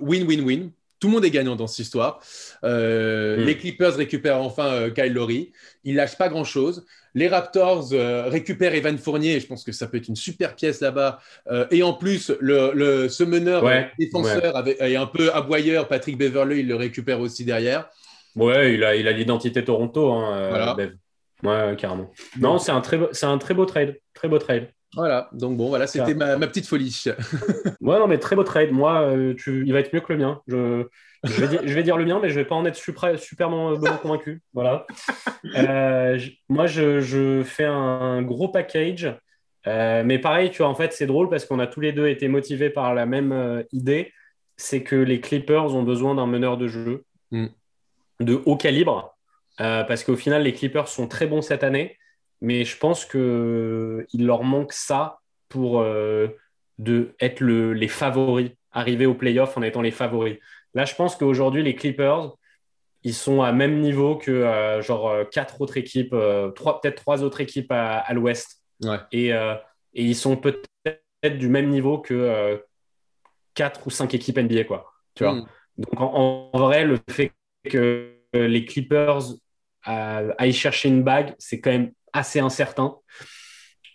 [0.01, 0.71] win-win-win.
[1.01, 2.21] Tout le monde est gagnant dans cette histoire.
[2.63, 3.43] Hmm.
[3.45, 5.53] Les Clippers récupèrent enfin Kyle Lowry.
[5.83, 6.87] Ils lâchent pas grand-chose.
[7.15, 10.81] Les Raptors euh, récupèrent Evan Fournier, je pense que ça peut être une super pièce
[10.81, 11.19] là-bas.
[11.51, 13.65] Euh, et en plus, le, ce meneur
[13.99, 17.89] défenseur avec, et un peu aboyeur, Patrick Beverley, il le récupère aussi derrière.
[18.35, 20.77] Ouais, il a il a l'identité Toronto, hein, euh, voilà.
[21.43, 22.11] Ouais, carrément.
[22.41, 23.97] Non, c'est un, très beau, un très beau trade.
[24.15, 24.69] Très beau trade.
[24.95, 27.05] Voilà, donc bon, voilà, c'était ma, ma, petite folie.
[27.81, 28.71] ouais, non, mais très beau trade.
[28.73, 30.41] Moi, tu, il va être mieux que le mien.
[30.47, 30.87] Je,
[31.25, 34.43] je, vais dire, le mien, mais je ne vais pas en être super, superment convaincu.
[34.53, 34.87] Voilà.
[35.57, 36.19] Euh,
[36.49, 39.13] moi, je, fais un gros package.
[39.67, 42.09] Euh, mais pareil, tu vois, en fait, c'est drôle parce qu'on a tous les deux
[42.09, 44.13] été motivés par la même euh, idée.
[44.57, 47.47] C'est que les Clippers ont besoin d'un meneur de jeu mm.
[48.21, 49.17] de haut calibre.
[49.59, 51.97] parce qu'au final, les Clippers sont très bons cette année.
[52.41, 55.85] Mais je pense qu'il leur manque ça pour
[56.79, 60.39] de être les favoris, arriver au playoff en étant les favoris.
[60.75, 62.33] Là, je pense qu'aujourd'hui, les Clippers,
[63.05, 67.23] ils sont à même niveau que euh, genre euh, quatre autres équipes, euh, peut-être trois
[67.23, 68.63] autres équipes à, l'ouest.
[69.13, 69.35] Et, et,
[69.95, 72.61] ils sont peut-être du même niveau que
[73.55, 74.93] quatre ou cinq équipes NBA, quoi.
[75.15, 75.35] Tu vois.
[75.35, 75.47] Hmm.
[75.79, 77.33] Donc en, vrai, le fait
[77.69, 79.23] que les Clippers
[79.85, 82.97] aillent chercher une bague, c'est quand même assez incertain.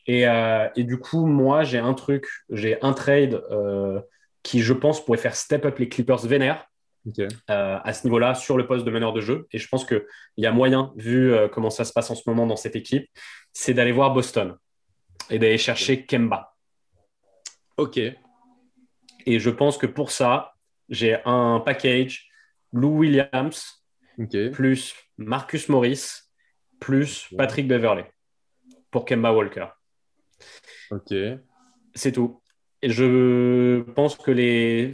[0.06, 3.44] Et, et du coup, moi, j'ai un truc, j'ai un trade
[4.48, 6.66] qui, je pense, pourrait faire step up les Clippers vénères
[7.20, 7.28] euh,
[7.84, 9.46] à ce niveau-là sur le poste de meneur de jeu.
[9.52, 10.06] Et je pense qu'il
[10.38, 13.10] y a moyen, vu euh, comment ça se passe en ce moment dans cette équipe,
[13.52, 14.56] c'est d'aller voir Boston
[15.30, 16.56] et d'aller chercher Kemba.
[17.76, 17.98] Ok.
[17.98, 20.54] Et je pense que pour ça,
[20.88, 22.30] j'ai un package
[22.72, 23.84] Lou Williams
[24.54, 26.22] plus Marcus Morris
[26.80, 28.10] plus Patrick Beverley
[28.92, 29.68] pour Kemba Walker.
[30.92, 31.14] Ok.
[31.94, 32.42] C'est tout.
[32.84, 34.94] Je pense que les.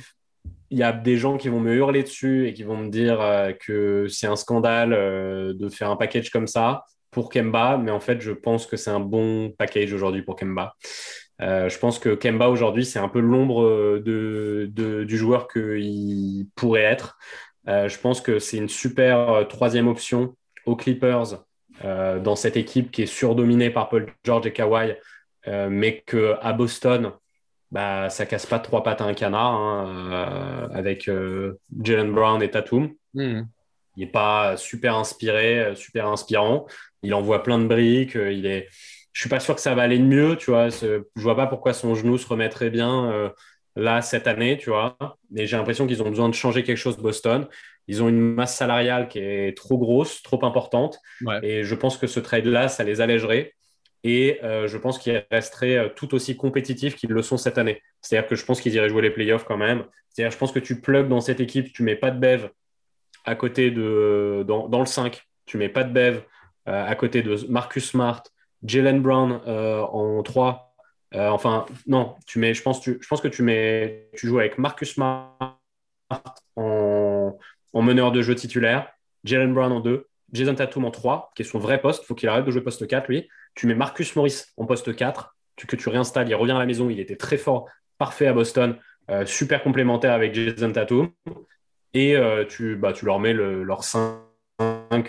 [0.69, 3.21] Il y a des gens qui vont me hurler dessus et qui vont me dire
[3.21, 7.91] euh, que c'est un scandale euh, de faire un package comme ça pour Kemba, mais
[7.91, 10.73] en fait, je pense que c'est un bon package aujourd'hui pour Kemba.
[11.41, 14.71] Euh, je pense que Kemba aujourd'hui, c'est un peu l'ombre de,
[15.03, 17.19] du joueur qu'il pourrait être.
[17.67, 21.43] je pense que c'est une super troisième option aux Clippers
[21.83, 24.95] dans cette équipe qui est surdominée par Paul George et Kawhi,
[25.45, 27.11] mais qu'à Boston,
[27.73, 32.41] bah, ça casse pas trois pattes à un canard hein, euh, avec euh, Jalen Brown
[32.43, 32.91] et Tatum.
[33.15, 33.41] Hmm.
[33.97, 36.67] Il n'est pas super inspiré, euh, super inspirant.
[37.01, 38.13] Il envoie plein de briques.
[38.13, 38.69] Il est...
[39.11, 40.69] Je suis pas sûr que ça va aller de mieux, tu vois.
[40.69, 43.31] Je vois pas pourquoi son genou se remettrait bien
[43.75, 44.97] là cette année, tu vois.
[45.29, 47.47] Mais j'ai l'impression qu'ils ont besoin de changer quelque chose Boston.
[47.87, 50.97] Ils ont une masse salariale qui est trop grosse, trop importante.
[51.43, 53.53] Et je pense que ce trade-là, ça les allégerait
[54.03, 57.81] et euh, je pense qu'ils resteraient euh, tout aussi compétitifs qu'ils le sont cette année.
[58.01, 59.85] C'est-à-dire que je pense qu'ils iraient jouer les playoffs quand même.
[60.09, 62.49] C'est-à-dire je pense que tu plugs dans cette équipe, tu mets pas de Bev
[63.25, 66.21] à côté de dans, le 5, tu mets pas de Bev
[66.67, 68.21] euh, à côté de Marcus Smart,
[68.63, 70.75] Jalen Brown en 3.
[71.13, 75.57] enfin, non, tu mets, je, pense, tu, que tu, mets, tu joues avec Marcus Smart
[76.57, 77.37] en,
[77.71, 78.89] en meneur de jeu titulaire,
[79.23, 82.03] Jalen Brown en 2, Jason Tatum en 3, qui est son vrai poste.
[82.03, 83.29] Il faut qu'il arrête de jouer poste 4, lui.
[83.55, 85.33] Tu mets Marcus Morris en poste 4,
[85.67, 86.29] que tu réinstalles.
[86.29, 86.89] Il revient à la maison.
[86.89, 88.77] Il était très fort, parfait à Boston,
[89.09, 91.11] euh, super complémentaire avec Jason Tatum.
[91.93, 94.17] Et euh, tu, bah, tu leur mets le, leur 5,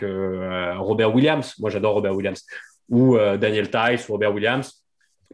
[0.02, 1.54] euh, Robert Williams.
[1.58, 2.44] Moi, j'adore Robert Williams.
[2.90, 4.84] Ou Daniel Tice ou Robert Williams.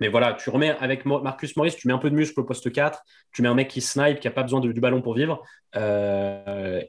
[0.00, 2.72] Mais voilà, tu remets avec Marcus Morris, tu mets un peu de muscle au poste
[2.72, 3.02] 4,
[3.32, 5.42] tu mets un mec qui snipe, qui n'a pas besoin du ballon pour vivre,
[5.74, 5.80] et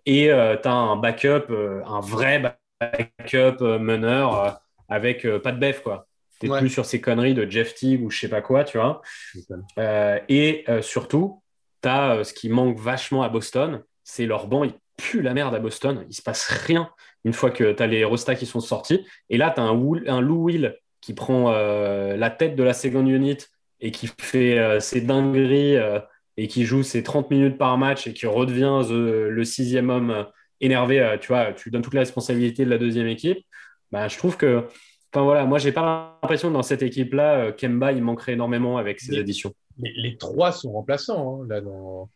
[0.05, 6.05] tu as un backup, un vrai backup meneur avec pas de bef, quoi.
[6.41, 9.01] T'es plus sur ces conneries de Jeff Teague ou je sais pas quoi, tu vois.
[10.27, 11.41] et surtout,
[11.81, 15.55] tu as ce qui manque vachement à Boston, c'est leur banc, il pue la merde
[15.55, 16.05] à Boston.
[16.09, 16.89] Il se passe rien
[17.23, 19.05] une fois que tu as les Rostas qui sont sortis.
[19.29, 19.77] Et là, tu as un,
[20.07, 23.37] un, Lou Will qui prend la tête de la second unit
[23.79, 25.77] et qui fait ses dingueries
[26.37, 30.25] et qui joue ses 30 minutes par match et qui redevient le sixième homme
[30.61, 33.39] énervé, euh, tu vois, tu donnes toute la responsabilité de la deuxième équipe,
[33.91, 34.67] bah, je trouve que,
[35.11, 38.77] enfin voilà, moi j'ai pas l'impression que dans cette équipe-là, euh, Kemba il manquerait énormément
[38.77, 39.53] avec ses additions.
[39.77, 42.09] Mais les trois sont remplaçants hein, là dans,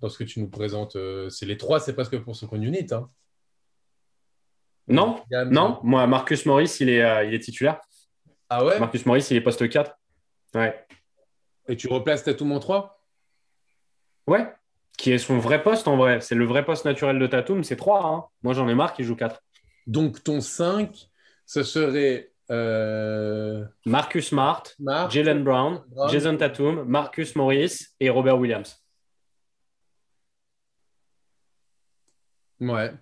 [0.00, 0.96] dans ce que tu nous présentes.
[0.96, 2.86] Euh, c'est les trois, c'est presque pour ce qu'on unit.
[2.90, 3.08] Hein.
[4.88, 7.80] Non, non, moi Marcus Morris il est, il est titulaire.
[8.48, 8.78] Ah ouais?
[8.80, 9.92] Marcus Morris il est poste 4.
[10.54, 10.86] Ouais.
[11.68, 13.00] Et tu replaces Tatum en 3
[14.26, 14.52] Ouais,
[14.98, 16.20] qui est son vrai poste en vrai.
[16.20, 18.06] C'est le vrai poste naturel de Tatum, c'est 3.
[18.06, 18.24] Hein.
[18.42, 19.42] Moi, j'en ai marre qu'il joue 4.
[19.86, 21.09] Donc, ton 5,
[21.50, 22.30] ce serait.
[22.52, 24.64] Euh, Marcus Smart,
[25.08, 28.82] Jalen Brown, Jason Tatum, Marcus Morris et Robert Williams.
[32.60, 32.92] Ouais.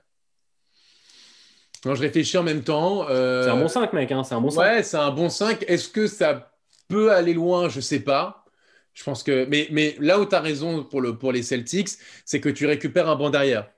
[1.85, 3.09] Non, je réfléchis en même temps.
[3.09, 4.13] Euh, c'est un bon 5, mec.
[4.13, 4.23] Hein.
[4.25, 4.61] C'est un bon 5.
[4.61, 5.65] Ouais, c'est un bon 5.
[5.67, 6.53] Est-ce que ça
[6.89, 7.69] peut aller loin?
[7.69, 8.45] Je sais pas.
[8.93, 9.47] Je pense que.
[9.47, 11.91] Mais, mais là où tu as raison pour, le, pour les Celtics,
[12.25, 13.71] c'est que tu récupères un banc derrière.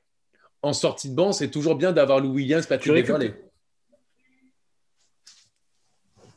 [0.62, 3.34] En sortie de banc, c'est toujours bien d'avoir Lou Williams, Patrick Beverley.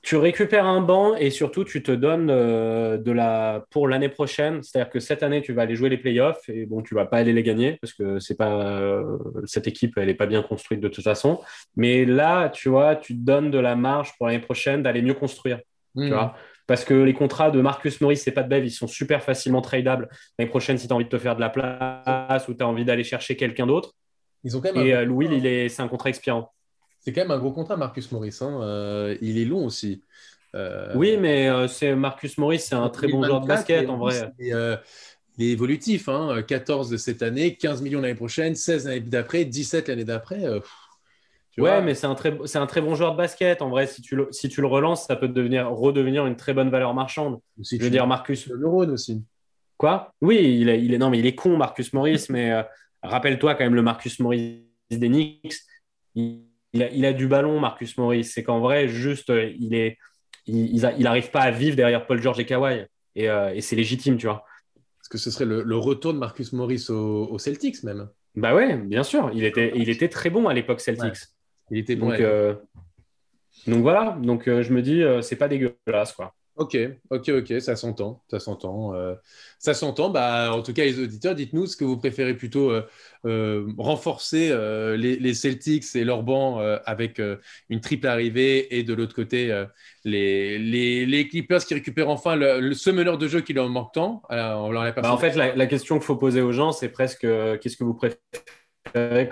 [0.03, 4.61] Tu récupères un banc et surtout tu te donnes euh, de la pour l'année prochaine.
[4.61, 7.17] C'est-à-dire que cette année tu vas aller jouer les playoffs et bon tu vas pas
[7.17, 10.81] aller les gagner parce que c'est pas euh, cette équipe elle est pas bien construite
[10.81, 11.39] de toute façon.
[11.77, 15.13] Mais là tu vois tu te donnes de la marge pour l'année prochaine d'aller mieux
[15.13, 15.59] construire.
[15.97, 16.09] Tu hmm.
[16.09, 16.35] vois
[16.67, 20.07] parce que les contrats de Marcus Morris et Pat Bev, ils sont super facilement tradables
[20.37, 22.67] l'année prochaine si tu as envie de te faire de la place ou tu as
[22.67, 23.93] envie d'aller chercher quelqu'un d'autre.
[24.43, 26.51] Ils ont quand même et euh, Louis, il est, c'est un contrat expirant.
[27.03, 28.37] C'est quand même un gros contrat, Marcus Morris.
[28.41, 28.59] Hein.
[28.61, 30.01] Euh, il est long aussi.
[30.55, 34.31] Euh, oui, mais c'est Marcus Morris, c'est un très bon joueur de basket en vrai.
[34.39, 36.07] il est évolutif.
[36.09, 36.43] Hein.
[36.47, 40.47] 14 de cette année, 15 millions l'année prochaine, 16 l'année d'après, 17 l'année d'après
[41.57, 43.61] ouais, mais c'est un, très, c'est un très bon joueur de basket.
[43.61, 46.53] En vrai, si tu le, si tu le relances, ça peut devenir, redevenir une très
[46.53, 47.39] bonne valeur marchande.
[47.59, 48.49] je veux dire, Marcus.
[48.49, 49.23] Neuron aussi.
[49.77, 50.13] Quoi?
[50.21, 52.25] Oui, il est, il est, non, mais il est con, Marcus Morris.
[52.29, 52.63] mais euh,
[53.01, 55.55] rappelle-toi quand même le Marcus Morris des Knicks.
[56.15, 56.43] Il,
[56.73, 58.25] il, a, du ballon, Marcus Morris.
[58.25, 59.97] C'est qu'en vrai, juste, euh, il est,
[60.47, 62.85] il, il, arrive pas à vivre derrière Paul George et Kawhi.
[63.15, 64.43] Et, euh, et c'est légitime, tu vois.
[64.75, 68.77] Est-ce que ce serait le, le retour de Marcus Morris aux, Celtics même Bah ouais,
[68.77, 69.31] bien sûr.
[69.33, 71.17] Il était, il était très bon à l'époque Celtics.
[71.69, 72.09] Il était bon.
[72.09, 72.55] Donc, euh,
[73.67, 76.33] donc voilà, donc euh, je me dis, c'est pas dégueulasse, quoi.
[76.55, 76.77] Ok,
[77.09, 78.93] ok, ok, ça s'entend, ça s'entend,
[79.57, 80.11] ça s'entend.
[80.11, 82.71] Bah, en tout cas, les auditeurs, dites-nous ce que vous préférez plutôt
[83.23, 84.55] renforcer
[84.95, 87.19] les, Celtics et leur banc avec
[87.69, 89.65] une triple arrivée et de l'autre côté
[90.03, 94.21] les, les, Clippers qui récupèrent enfin le, ce meneur de jeu qui leur manque tant.
[94.29, 97.77] Alors, bah, en fait, la, la question qu'il faut poser aux gens, c'est presque qu'est-ce
[97.77, 98.19] que vous préférez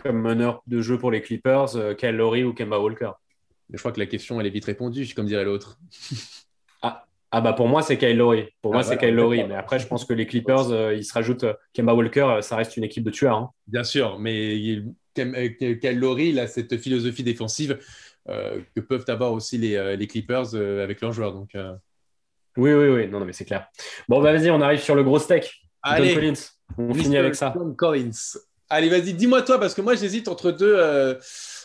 [0.02, 3.12] comme meneur de jeu pour les Clippers, euh, Kyle Lowry ou Kemba Walker?
[3.72, 5.80] Je crois que la question, elle est vite répondue, comme dirait l'autre.
[6.82, 8.50] ah, ah, bah pour moi, c'est Kyle Lowry.
[8.62, 9.44] Pour moi, ah, c'est Kyle Lowry.
[9.46, 12.56] Mais après, je pense que les Clippers, euh, ils se rajoutent euh, Kemba Walker, ça
[12.56, 13.38] reste une équipe de tueurs.
[13.38, 13.52] Hein.
[13.68, 14.82] Bien sûr, mais
[15.16, 17.80] Kyle Lowry, il a cette philosophie défensive
[18.28, 21.34] que peuvent avoir aussi les, les Clippers avec leurs joueurs.
[21.34, 21.52] Donc,
[22.58, 23.08] Oui, oui, oui.
[23.08, 23.68] Non, non mais c'est clair.
[24.08, 25.62] Bon, bah, vas-y, on arrive sur le gros steak.
[25.82, 26.42] Allez, John Collins.
[26.78, 27.54] On finit avec ça.
[27.56, 28.38] John Collins.
[28.70, 31.16] Allez, vas-y, dis-moi toi, parce que moi, j'hésite entre deux, euh,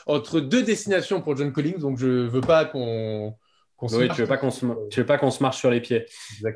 [0.07, 3.37] entre deux destinations pour John Collins, donc je veux pas qu'on.
[3.83, 6.07] Oui, tu veux pas qu'on se, tu veux pas qu'on se marche sur les pieds.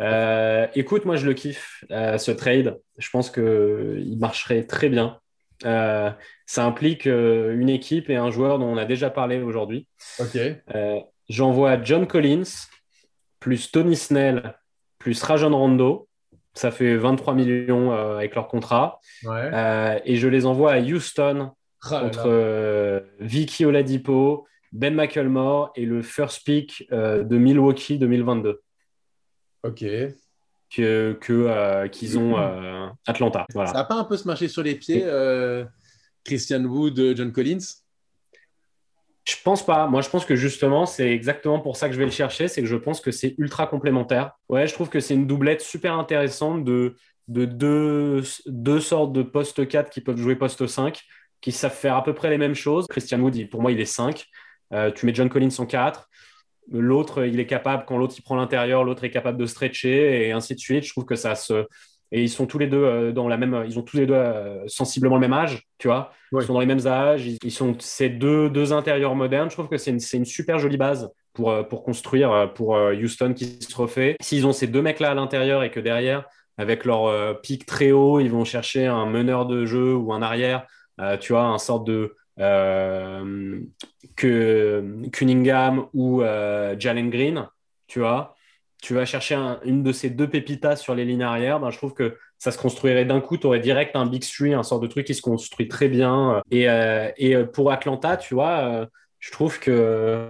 [0.01, 2.79] Euh, écoute, moi je le kiffe euh, ce trade.
[2.99, 5.18] Je pense que il marcherait très bien.
[5.62, 9.87] ça implique une équipe et un joueur dont on a déjà parlé aujourd'hui.
[10.18, 10.39] Ok.
[11.29, 12.68] J'envoie John Collins
[13.39, 14.55] plus Tony Snell
[14.99, 16.09] plus Rajon Rondo
[16.55, 19.01] ça fait 23 millions euh, avec leur contrat.
[19.27, 21.53] Euh, et je les envoie à Houston
[21.83, 28.61] ah contre euh, Vicky Oladipo, Ben McElmore et le first pick de Milwaukee 2022.
[29.62, 29.85] Ok.
[30.71, 32.37] Que, que, qu'ils ont
[33.07, 33.45] Atlanta.
[33.53, 35.05] Ça n'a pas un peu se marcher sur les pieds,
[36.25, 37.59] Christian Wood, John Collins?
[39.25, 39.87] Je pense pas.
[39.87, 42.49] Moi, je pense que justement, c'est exactement pour ça que je vais le chercher.
[42.49, 44.33] C'est que je pense que c'est ultra complémentaire.
[44.49, 46.97] Ouais, je trouve que c'est une doublette super intéressante de,
[47.29, 51.01] de deux, deux sortes de poste 4 qui peuvent jouer poste 5,
[51.41, 52.87] qui savent faire à peu près les mêmes choses.
[52.89, 54.27] Christian Wood, pour moi, il est 5.
[54.73, 56.09] Euh, tu mets John Collins en 4.
[56.73, 60.33] L'autre, il est capable, quand l'autre il prend l'intérieur, l'autre est capable de stretcher et
[60.33, 60.85] ainsi de suite.
[60.85, 61.66] Je trouve que ça se,
[62.12, 64.14] et ils sont tous les deux euh, dans la même, ils ont tous les deux
[64.14, 66.12] euh, sensiblement le même âge, tu vois.
[66.33, 67.27] Ils sont dans les mêmes âges.
[67.27, 69.51] Ils, sont ces deux, deux intérieurs modernes.
[69.51, 73.61] Je trouve que c'est une, une, super jolie base pour, pour construire pour Houston qui
[73.61, 74.16] se refait.
[74.21, 76.25] S'ils ont ces deux mecs-là à l'intérieur et que derrière,
[76.57, 80.66] avec leur pic très haut, ils vont chercher un meneur de jeu ou un arrière,
[81.21, 83.66] tu vois, un sorte de que
[85.12, 87.47] Cunningham ou Jalen Green,
[87.87, 88.35] tu vois
[88.81, 91.95] tu vas chercher une de ces deux pépitas sur les lignes arrière, ben, je trouve
[91.95, 93.37] que ça se construirait d'un coup.
[93.37, 96.43] Tu aurais direct un Big Three, un sort de truc qui se construit très bien.
[96.51, 98.87] Et, euh, et pour Atlanta, tu vois, euh,
[99.18, 100.28] je trouve que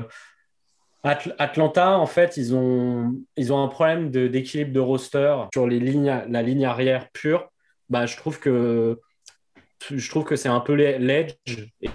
[1.03, 6.25] Atlanta, en fait, ils ont, ils ont un problème d'équilibre de, roster sur les lignes,
[6.29, 7.49] la ligne arrière pure.
[7.89, 9.01] Ben, je trouve que
[9.89, 11.35] je trouve que c'est un peu l'edge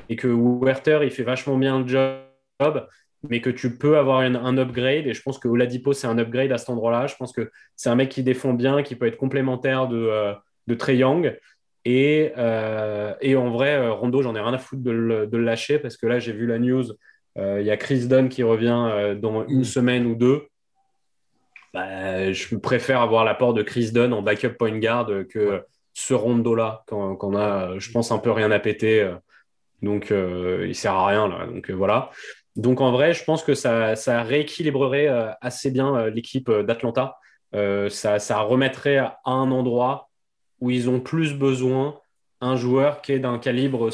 [0.09, 2.87] et que Werther, il fait vachement bien le job
[3.29, 5.07] mais que tu peux avoir un upgrade.
[5.07, 7.07] Et je pense que Oladipo, c'est un upgrade à cet endroit-là.
[7.07, 10.33] Je pense que c'est un mec qui défend bien, qui peut être complémentaire de, euh,
[10.67, 11.37] de Trey Young.
[11.85, 15.37] Et, euh, et, en vrai, euh, Rondo, j'en ai rien à foutre de le, de
[15.37, 16.85] le lâcher parce que là, j'ai vu la news.
[17.37, 19.65] Il y a Chris Dunn qui revient dans une mm.
[19.65, 20.43] semaine ou deux.
[21.73, 25.61] Bah, je préfère avoir l'apport de Chris Dunn en backup point guard que
[25.95, 29.11] ce Rondo-là, quand, on a, je pense, un peu rien à péter.
[29.81, 31.27] Donc, il sert à rien.
[31.27, 31.47] Là.
[31.47, 32.11] Donc, voilà.
[32.55, 37.17] Donc en vrai, je pense que ça, rééquilibrerait euh, assez bien euh, l'équipe euh, d'Atlanta.
[37.89, 40.09] Ça, remettrait à un endroit
[40.59, 41.99] où ils ont plus besoin
[42.41, 43.89] un joueur qui est d'un calibre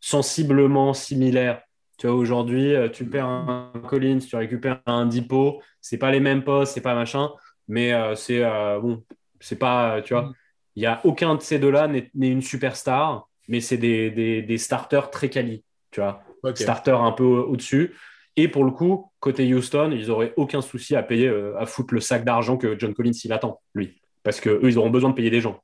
[0.00, 1.62] sensiblement similaire.
[1.98, 6.42] Tu vois, aujourd'hui, tu perds un Collins, tu récupères un Dipo, c'est pas les mêmes
[6.42, 7.30] postes, c'est pas machin,
[7.68, 8.42] mais c'est
[8.80, 9.04] bon,
[9.38, 10.32] c'est pas, tu vois.
[10.80, 15.10] Il y a aucun de ces deux-là n'est une superstar, mais c'est des, des, starters
[15.10, 16.24] très quali, tu vois
[16.54, 17.94] starter un peu au-dessus.
[18.36, 21.92] Et pour le coup, côté Houston, ils n'auraient aucun souci à payer, euh, à foutre
[21.92, 24.00] le sac d'argent que John Collins il attend, lui.
[24.22, 25.62] Parce qu'eux, ils auront besoin de payer des gens.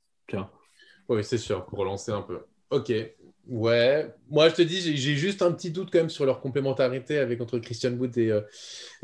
[1.09, 2.41] Oui, c'est sûr, pour relancer un peu.
[2.69, 2.93] Ok,
[3.49, 7.17] Ouais, moi je te dis, j'ai juste un petit doute quand même sur leur complémentarité
[7.17, 8.41] avec entre Christian Wood et, euh,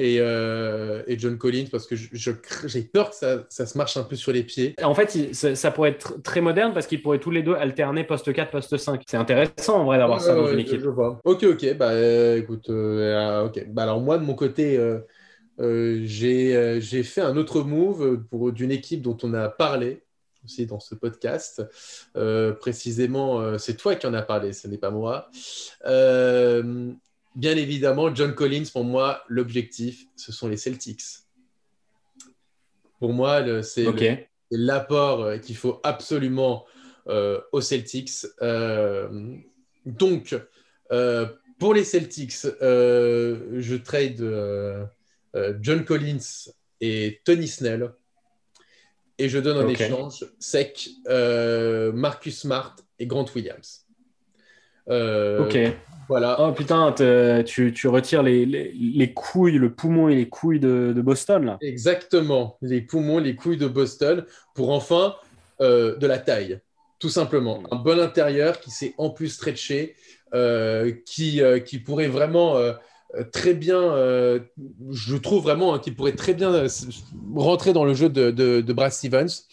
[0.02, 4.18] euh, et, John Collins parce que j'ai peur que ça, ça, se marche un peu
[4.18, 4.76] sur les pieds.
[4.84, 8.34] En fait, ça, pourrait être très moderne parce qu'ils pourraient tous les deux alterner poste
[8.34, 9.04] 4, poste 5.
[9.08, 10.82] C'est intéressant en vrai d'avoir ça dans une équipe.
[11.24, 13.66] Ok, ok, bah écoute, euh, ok.
[13.70, 14.78] Bah, alors moi de mon côté,
[15.58, 20.04] j'ai fait un autre move d'une équipe dont on a parlé
[20.46, 21.64] aussi dans ce podcast.
[22.16, 25.30] Euh, précisément, euh, c'est toi qui en as parlé, ce n'est pas moi.
[25.86, 26.92] Euh,
[27.36, 31.04] bien évidemment, John Collins, pour moi, l'objectif, ce sont les Celtics.
[33.00, 36.66] Pour moi, c'est l'apport qu'il faut absolument
[37.06, 38.26] aux Celtics.
[39.86, 40.36] donc,
[41.60, 44.90] pour les Celtics, je trade
[45.60, 47.92] John Collins et Tony Snell
[49.18, 53.86] et je donne en échange Sec, euh, Marcus Smart et Grant Williams.
[54.90, 55.58] Euh, ok.
[56.10, 56.38] Voilà.
[56.40, 56.92] Oh putain,
[57.46, 61.58] tu, tu, retires les, les, couilles, le poumon et les couilles de, de, Boston, là.
[61.62, 65.16] Exactement, les poumons, les couilles de Boston, pour enfin
[65.62, 66.60] euh, de la taille,
[67.00, 67.64] tout simplement.
[67.72, 69.96] Un bon intérieur qui s'est en plus stretché,
[71.06, 72.58] qui, qui pourrait vraiment
[73.32, 74.40] très bien, euh,
[74.92, 76.68] je trouve vraiment hein, qu'il pourrait très bien euh,
[77.36, 79.46] rentrer dans le jeu de, Brad Stevens.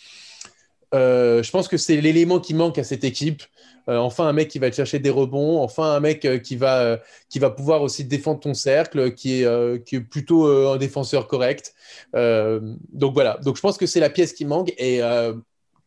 [0.92, 3.42] je pense que c'est l'élément qui manque à cette équipe.
[3.86, 5.60] enfin, un mec qui va chercher des rebonds.
[5.62, 9.96] Enfin, un mec qui, va, qui va pouvoir aussi défendre ton cercle, qui est, qui
[9.96, 11.74] est plutôt un défenseur correct.
[12.14, 13.38] donc voilà.
[13.44, 15.00] Donc je pense que c'est la pièce qui manque et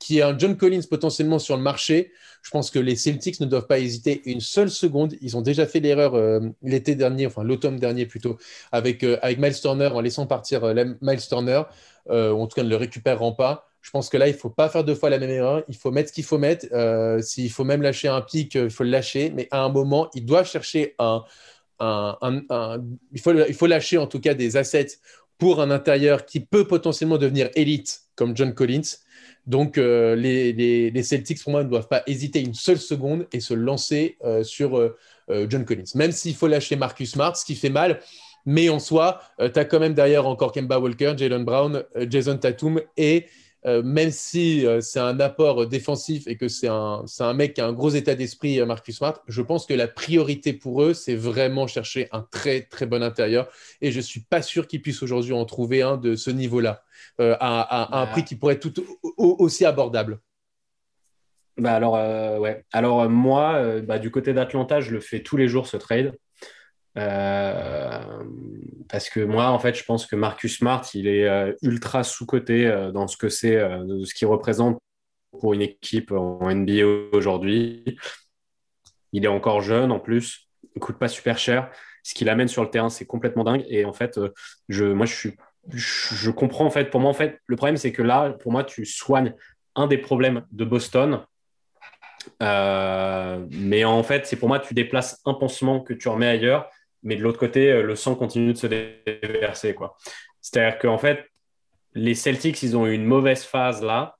[0.03, 2.11] qui est un John Collins potentiellement sur le marché.
[2.41, 5.15] Je pense que les Celtics ne doivent pas hésiter une seule seconde.
[5.21, 8.37] Ils ont déjà fait l'erreur euh, l'été dernier, enfin l'automne dernier plutôt,
[8.73, 11.63] avec, euh, avec Miles Turner en laissant partir euh, Miles Turner,
[12.09, 13.69] en tout cas ne le récupérant pas.
[13.79, 15.63] Je pense que là, il ne faut pas faire deux fois la même erreur.
[15.69, 16.67] Il faut mettre ce qu'il faut mettre.
[17.21, 19.31] S'il faut même lâcher un pic, il faut le lâcher.
[19.33, 21.23] Mais à un moment, il doit chercher un,
[21.81, 24.99] il, faut, il faut lâcher en tout cas des assets
[25.37, 29.02] pour un intérieur qui peut potentiellement devenir élite comme John Collins.
[29.45, 34.17] Donc, les, Celtics, pour moi, ne doivent pas hésiter une seule seconde et se lancer
[34.43, 34.93] sur
[35.27, 35.83] John Collins.
[35.95, 37.99] Même s'il faut lâcher Marcus Smart, ce qui fait mal,
[38.45, 42.81] mais en soi, tu as quand même derrière encore Kemba Walker, Jalen Brown, Jason Tatum
[42.95, 43.25] et
[43.65, 47.61] euh, même si euh, c'est un apport défensif et que c'est un, un, mec qui
[47.61, 50.93] a un gros état d'esprit, euh, Marcus Smart, je pense que la priorité pour eux,
[50.93, 53.47] c'est vraiment chercher un très très bon intérieur.
[53.81, 56.83] Et je ne suis pas sûr qu'ils puissent aujourd'hui en trouver un de ce niveau-là,
[57.19, 58.83] à, un prix qui pourrait être tout
[59.17, 60.19] aussi abordable.
[61.57, 61.93] Bah alors,
[62.41, 62.65] ouais.
[62.71, 66.17] alors moi, bah, du côté d'Atlanta, je le fais tous les jours ce trade.
[66.97, 68.23] Euh,
[68.89, 72.67] parce que moi, en fait, je pense que Marcus Smart, il est euh, ultra sous-coté
[72.67, 74.77] euh, dans ce que c'est, ce qu'il représente
[75.31, 77.97] pour une équipe en NBA aujourd'hui.
[79.11, 81.71] Il est encore jeune en plus, il coûte pas super cher.
[82.03, 83.63] Ce qu'il amène sur le terrain, c'est complètement dingue.
[83.67, 84.19] Et en fait,
[84.67, 85.33] je, moi, je suis,
[85.71, 86.89] je, comprends en fait.
[86.89, 89.33] Pour moi, en fait, le problème, c'est que là, pour moi, tu soignes
[89.75, 91.25] un des problèmes de Boston
[92.39, 96.69] mais en fait, c'est pour moi, tu déplaces un pansement que tu remets ailleurs
[97.03, 99.75] mais de l'autre côté, euh, le sang continue de se déverser.
[100.41, 101.25] C'est-à-dire qu'en fait,
[101.93, 104.17] les Celtics, ils ont eu une mauvaise phase là,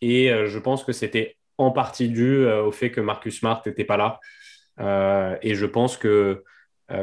[0.00, 3.62] et euh, je pense que c'était en partie dû euh, au fait que Marcus Smart
[3.66, 4.20] n'était pas là.
[5.42, 6.42] et je pense que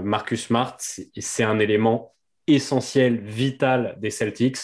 [0.03, 2.15] Marcus Smart, c'est un élément
[2.47, 4.57] essentiel, vital des Celtics.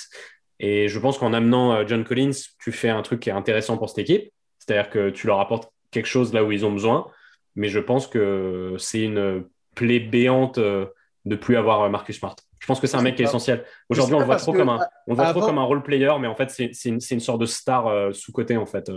[0.59, 3.87] Et je pense qu'en amenant John Collins, tu fais un truc qui est intéressant pour
[3.89, 4.33] cette équipe.
[4.57, 7.09] C'est-à-dire que tu leur apportes quelque chose là où ils ont besoin.
[7.55, 9.45] Mais je pense que c'est une
[9.75, 10.87] plaie béante euh,
[11.25, 12.35] de plus avoir euh, Marcus Smart.
[12.59, 13.65] Je pense que c'est un mec qui est essentiel.
[13.89, 16.27] Aujourd'hui, on le voit trop comme un, on voit trop comme un role player, mais
[16.27, 18.91] en fait, c'est une, une, sorte de star euh, sous côté en fait.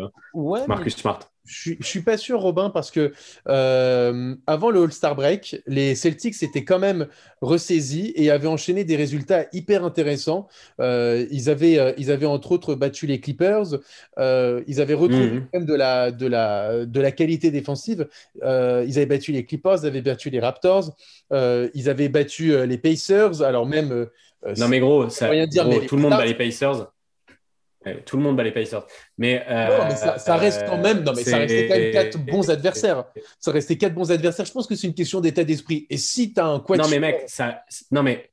[0.67, 1.21] Marcus Smart.
[1.47, 3.13] Je ne suis pas sûr, Robin, parce que
[3.49, 7.07] euh, avant le All-Star Break, les Celtics étaient quand même
[7.41, 10.49] ressaisis et avaient enchaîné des résultats hyper intéressants.
[10.81, 13.79] Euh, ils, avaient, euh, ils avaient entre autres battu les Clippers.
[14.19, 18.09] ils avaient retrouvé quand même de la, de, la, de la qualité défensive.
[18.43, 18.49] ils
[18.97, 20.97] avaient battu les Clippers, ils avaient battu les Raptors.
[21.33, 23.43] ils avaient battu les Pacers.
[23.43, 24.07] Alors même.
[24.59, 25.29] Non, mais gros, ça,
[25.89, 26.93] tout le monde bat les Pacers.
[28.05, 28.85] Tout le monde bat les Pacers.
[29.17, 31.03] Mais, mais ça, reste quand même.
[31.03, 33.05] Non, mais ça restait quand même quatre bons adversaires.
[33.39, 34.47] Ça restait quatre bons adversaires.
[34.47, 35.87] Je pense que c'est une question d'état d'esprit.
[35.89, 36.87] Et si tu as un quatuor...
[36.87, 37.63] Non, mais mec, ça.
[37.91, 38.31] Non, mais.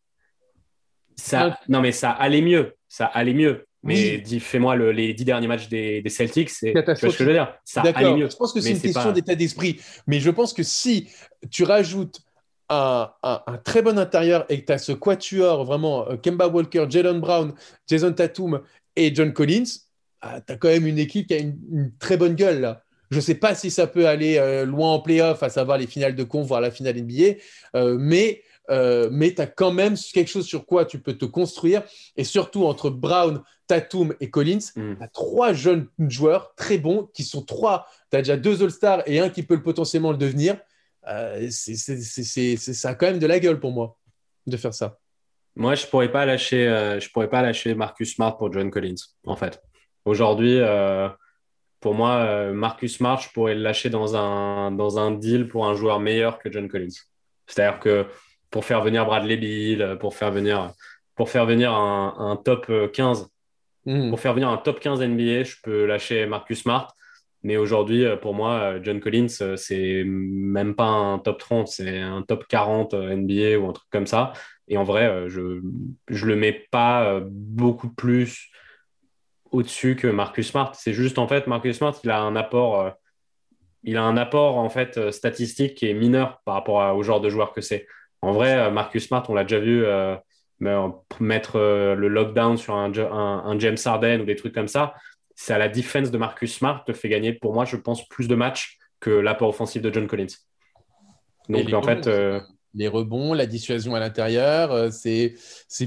[1.15, 1.59] Ça...
[1.69, 2.75] Non, mais ça allait mieux.
[2.87, 3.67] Ça allait mieux.
[3.83, 7.53] Mais fais-moi les dix derniers matchs des, Celtics, c'est ce que je veux dire?
[7.63, 8.29] Ça allait mieux.
[8.29, 9.79] Je pense que c'est une question d'état d'esprit.
[10.07, 11.09] Mais je pense que si
[11.51, 12.21] tu rajoutes
[12.69, 16.85] un, un, très bon intérieur et que tu as ce quatuor, vraiment, euh, Kemba Walker,
[16.89, 17.53] Jalen Brown,
[17.87, 18.61] Jason Tatum
[18.95, 19.65] et John Collins,
[20.25, 22.61] ah, tu as quand même une équipe qui a une, très bonne gueule.
[22.61, 22.83] Là.
[23.11, 25.85] Je ne sais pas si ça peut aller euh, loin en playoff, à savoir les
[25.85, 27.39] finales de con, voire la finale NBA,
[27.75, 28.41] euh, mais,
[28.71, 31.83] euh, mais tu as quand même quelque chose sur quoi tu peux te construire.
[32.15, 34.95] Et surtout, entre Brown, Tatum et Collins, mm.
[34.95, 37.87] tu as trois jeunes joueurs très bons qui sont trois.
[38.09, 40.55] Tu as déjà deux All-Stars et un qui peut potentiellement le devenir.
[41.49, 43.97] C'est, ça a quand même de la gueule pour moi
[44.47, 44.97] de faire ça.
[45.55, 48.95] Moi, je pourrais pas lâcher, euh, je pourrais pas lâcher Marcus Smart pour John Collins,
[49.25, 49.61] en fait.
[50.05, 51.07] Aujourd'hui, euh,
[51.79, 55.67] pour moi, euh, Marcus Smart, je pourrais le lâcher dans un, dans un deal pour
[55.67, 56.95] un joueur meilleur que John Collins.
[57.45, 58.07] C'est-à-dire que
[58.49, 60.71] pour faire venir Bradley Bill, pour faire venir,
[61.15, 63.27] pour faire venir un, top 15,
[63.85, 64.09] hmm.
[64.09, 66.95] pour faire venir un top 15 NBA, je peux lâcher Marcus Smart.
[67.43, 69.27] Mais aujourd'hui, pour moi, John Collins,
[69.57, 74.07] c'est même pas un top 30, c'est un top 40 NBA ou un truc comme
[74.07, 74.31] ça.
[74.67, 78.49] Et en vrai, euh, je ne le mets pas euh, beaucoup plus
[79.51, 80.73] au-dessus que Marcus Smart.
[80.73, 82.89] C'est juste, en fait, Marcus Smart, il a un apport, euh,
[83.83, 87.29] il a un apport en fait, statistique qui est mineur par rapport au genre de
[87.29, 87.85] joueur que c'est.
[88.21, 89.85] En vrai, Marcus Smart, on l'a déjà vu
[91.19, 94.93] mettre le lockdown sur un, un, James Harden ou des trucs comme ça.
[95.35, 98.27] C'est à la défense de Marcus Smart te fait gagner, pour moi, je pense, plus
[98.27, 100.27] de matchs que l'apport offensif de John Collins.
[101.49, 102.07] Donc, en fait
[102.73, 105.35] les rebonds, la dissuasion à l'intérieur, euh, c'est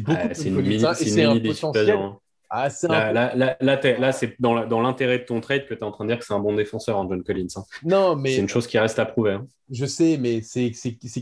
[0.01, 2.21] beaucoup ah, C'est une mini, dissuasion.
[2.49, 6.11] Ah, là, là, c'est dans, l'intérêt de ton trade que tu es en train de
[6.11, 7.47] dire que c'est un bon défenseur, hein, John Collins.
[7.57, 7.65] Hein.
[7.85, 8.35] Non, mais.
[8.35, 9.33] C'est une chose qui reste à prouver.
[9.33, 9.47] Hein.
[9.71, 10.71] Je sais, mais c'est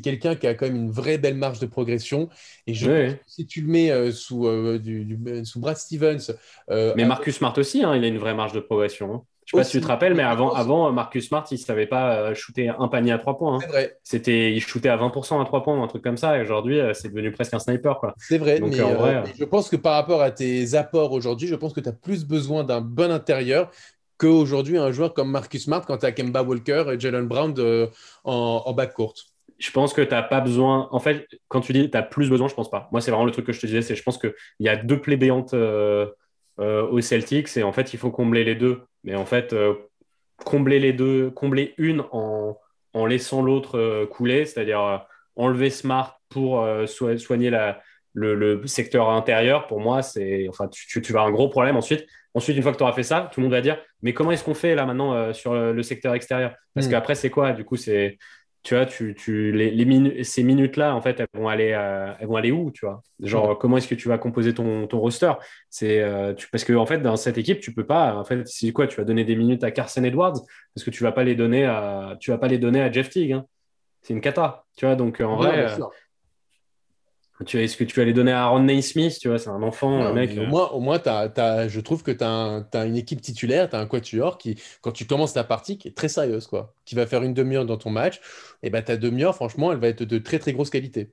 [0.02, 2.28] quelqu'un qui a quand même une vraie belle marge de progression.
[2.66, 6.34] Et je si tu le mets euh, sous, euh, du, sous Brad Stevens.
[6.68, 9.24] mais Marcus Smart aussi, il a une vraie marge de progression.
[9.44, 11.86] Je sais pas si tu te rappelles, mais avant, avant Marcus Smart, il ne savait
[11.86, 13.56] pas euh, shooter un panier à trois points.
[13.56, 13.58] Hein.
[13.60, 13.98] C'est vrai.
[14.02, 16.38] C'était, il shootait à 20% à trois points, un truc comme ça.
[16.38, 18.00] Et aujourd'hui, euh, c'est devenu presque un sniper.
[18.16, 18.58] C'est vrai.
[18.60, 21.88] mais, euh, je pense que par rapport à tes apports aujourd'hui, je pense que tu
[21.88, 23.70] as plus besoin d'un bon intérieur
[24.16, 27.54] qu'aujourd'hui un joueur comme Marcus Smart quand tu as Kemba Walker et Jalen Brown
[28.24, 29.14] en, en backcourt.
[29.58, 30.88] Je pense que tu n'as pas besoin.
[30.90, 32.88] En fait, quand tu dis tu as plus besoin, je pense pas.
[32.92, 33.82] Moi, c'est vraiment le truc que je te disais.
[33.82, 35.54] C'est je pense qu'il y a deux plaies béantes
[36.58, 38.82] aux Celtics et en fait, il faut combler les deux.
[39.02, 39.54] Mais en fait,
[40.44, 42.58] combler les deux, combler une en,
[42.92, 47.80] en laissant l'autre couler, c'est-à-dire enlever Smart pour soigner la,
[48.14, 52.06] le, secteur intérieur, pour moi, c'est, enfin, tu, tu, vas avoir un gros problème ensuite.
[52.34, 54.32] Ensuite, une fois que tu auras fait ça, tout le monde va dire, mais comment
[54.32, 56.54] est-ce qu'on fait là maintenant euh, sur le secteur extérieur?
[56.74, 56.90] Parce hmm.
[56.90, 57.52] qu'après, c'est quoi?
[57.52, 58.18] Du coup, c'est,
[58.64, 62.26] tu vois, tu, tu les, les ces minutes-là, en fait, elles vont aller, euh, elles
[62.26, 63.02] vont aller où, tu vois?
[63.20, 65.32] Genre, comment est-ce que tu vas composer ton, ton roster?
[65.68, 68.16] C'est euh, parce que en fait, dans cette équipe, tu peux pas.
[68.16, 70.40] En fait, c'est quoi Tu vas donner des minutes à Carson Edwards
[70.74, 73.10] parce que tu vas pas les donner à, tu vas pas les donner à Jeff
[73.10, 73.32] Teague.
[73.32, 73.44] Hein.
[74.00, 74.96] C'est une cata, tu vois?
[74.96, 75.66] Donc en vrai.
[77.40, 80.12] Est-ce que tu vas les donner à Aaron Naismith Tu vois, c'est un enfant, un
[80.12, 80.30] mec.
[80.38, 80.46] Au euh.
[80.46, 84.38] moins, au moins je trouve que tu as, une équipe titulaire, tu as un quatuor
[84.38, 86.74] qui, quand tu commences ta partie, qui est très sérieuse, quoi.
[86.84, 88.20] Qui va faire une demi-heure dans ton match.
[88.62, 91.10] Et ben, ta demi-heure, franchement, elle va être de très, très grosse qualité.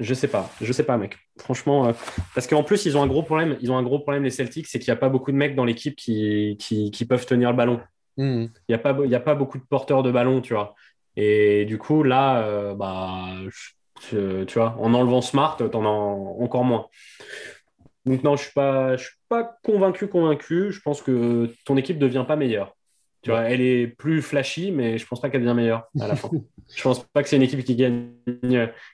[0.00, 1.18] Je sais pas, je sais pas, mec.
[1.38, 1.92] Franchement, euh,
[2.34, 3.58] parce qu'en plus, ils ont un gros problème.
[3.60, 5.54] Ils ont un gros problème, les Celtics, c'est qu'il n'y a pas beaucoup de mecs
[5.54, 7.80] dans l'équipe qui, qui, peuvent tenir le ballon.
[8.16, 8.44] Hmm.
[8.44, 10.74] Il n'y a, pas, il a pas beaucoup de porteurs de ballon, tu vois.
[11.16, 13.26] Et du coup, là, euh, bah,
[14.08, 16.86] tu, vois, en enlevant Smart, t'en as encore moins.
[18.06, 20.72] Donc non, je suis pas, je suis pas convaincu, convaincu.
[20.72, 22.74] Je pense que ton équipe ne devient pas meilleure.
[23.22, 26.16] Tu vois, elle est plus flashy, mais je pense pas qu'elle devient meilleure à la
[26.16, 26.30] fin.
[26.74, 28.12] je pense pas que c'est une équipe qui gagne,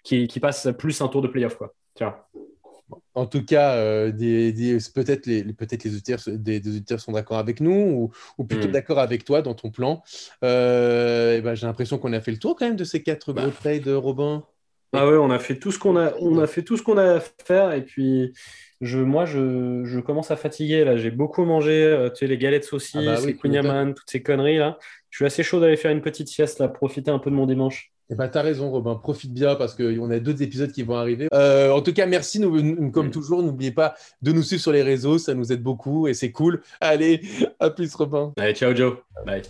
[0.02, 1.72] qui, qui, passe plus un tour de playoff, quoi.
[1.94, 2.28] Tu vois.
[3.14, 8.12] En tout cas, euh, peut-être les, peut les auditeurs, des, auditeurs sont d'accord avec nous
[8.36, 8.72] ou, plutôt hmm.
[8.72, 10.02] d'accord avec toi dans ton plan.
[10.44, 13.42] Euh, ben, J'ai l'impression qu'on a fait le tour quand même de ces quatre bah.
[13.42, 14.44] gros trades, Robin.
[14.96, 16.98] Ah ouais, on a fait tout ce qu'on a, on a fait tout ce qu'on
[16.98, 18.32] a à faire et puis
[18.80, 20.96] je, moi je, je commence à fatiguer là.
[20.96, 24.22] J'ai beaucoup mangé, euh, tu sais les galettes saucisses, ah bah les kunyaman, toutes ces
[24.22, 24.78] conneries là.
[25.10, 27.46] Je suis assez chaud d'aller faire une petite sieste là, profiter un peu de mon
[27.46, 27.92] dimanche.
[28.08, 28.94] Eh ben, t'as raison, Robin.
[28.94, 31.26] Profite bien parce qu'on a d'autres épisodes qui vont arriver.
[31.34, 32.38] Euh, en tout cas, merci.
[32.38, 35.18] Nous, comme toujours, n'oubliez pas de nous suivre sur les réseaux.
[35.18, 36.62] Ça nous aide beaucoup et c'est cool.
[36.80, 37.20] Allez,
[37.58, 38.32] à plus, Robin.
[38.36, 38.98] Allez, ciao, Joe.
[39.24, 39.42] Bye.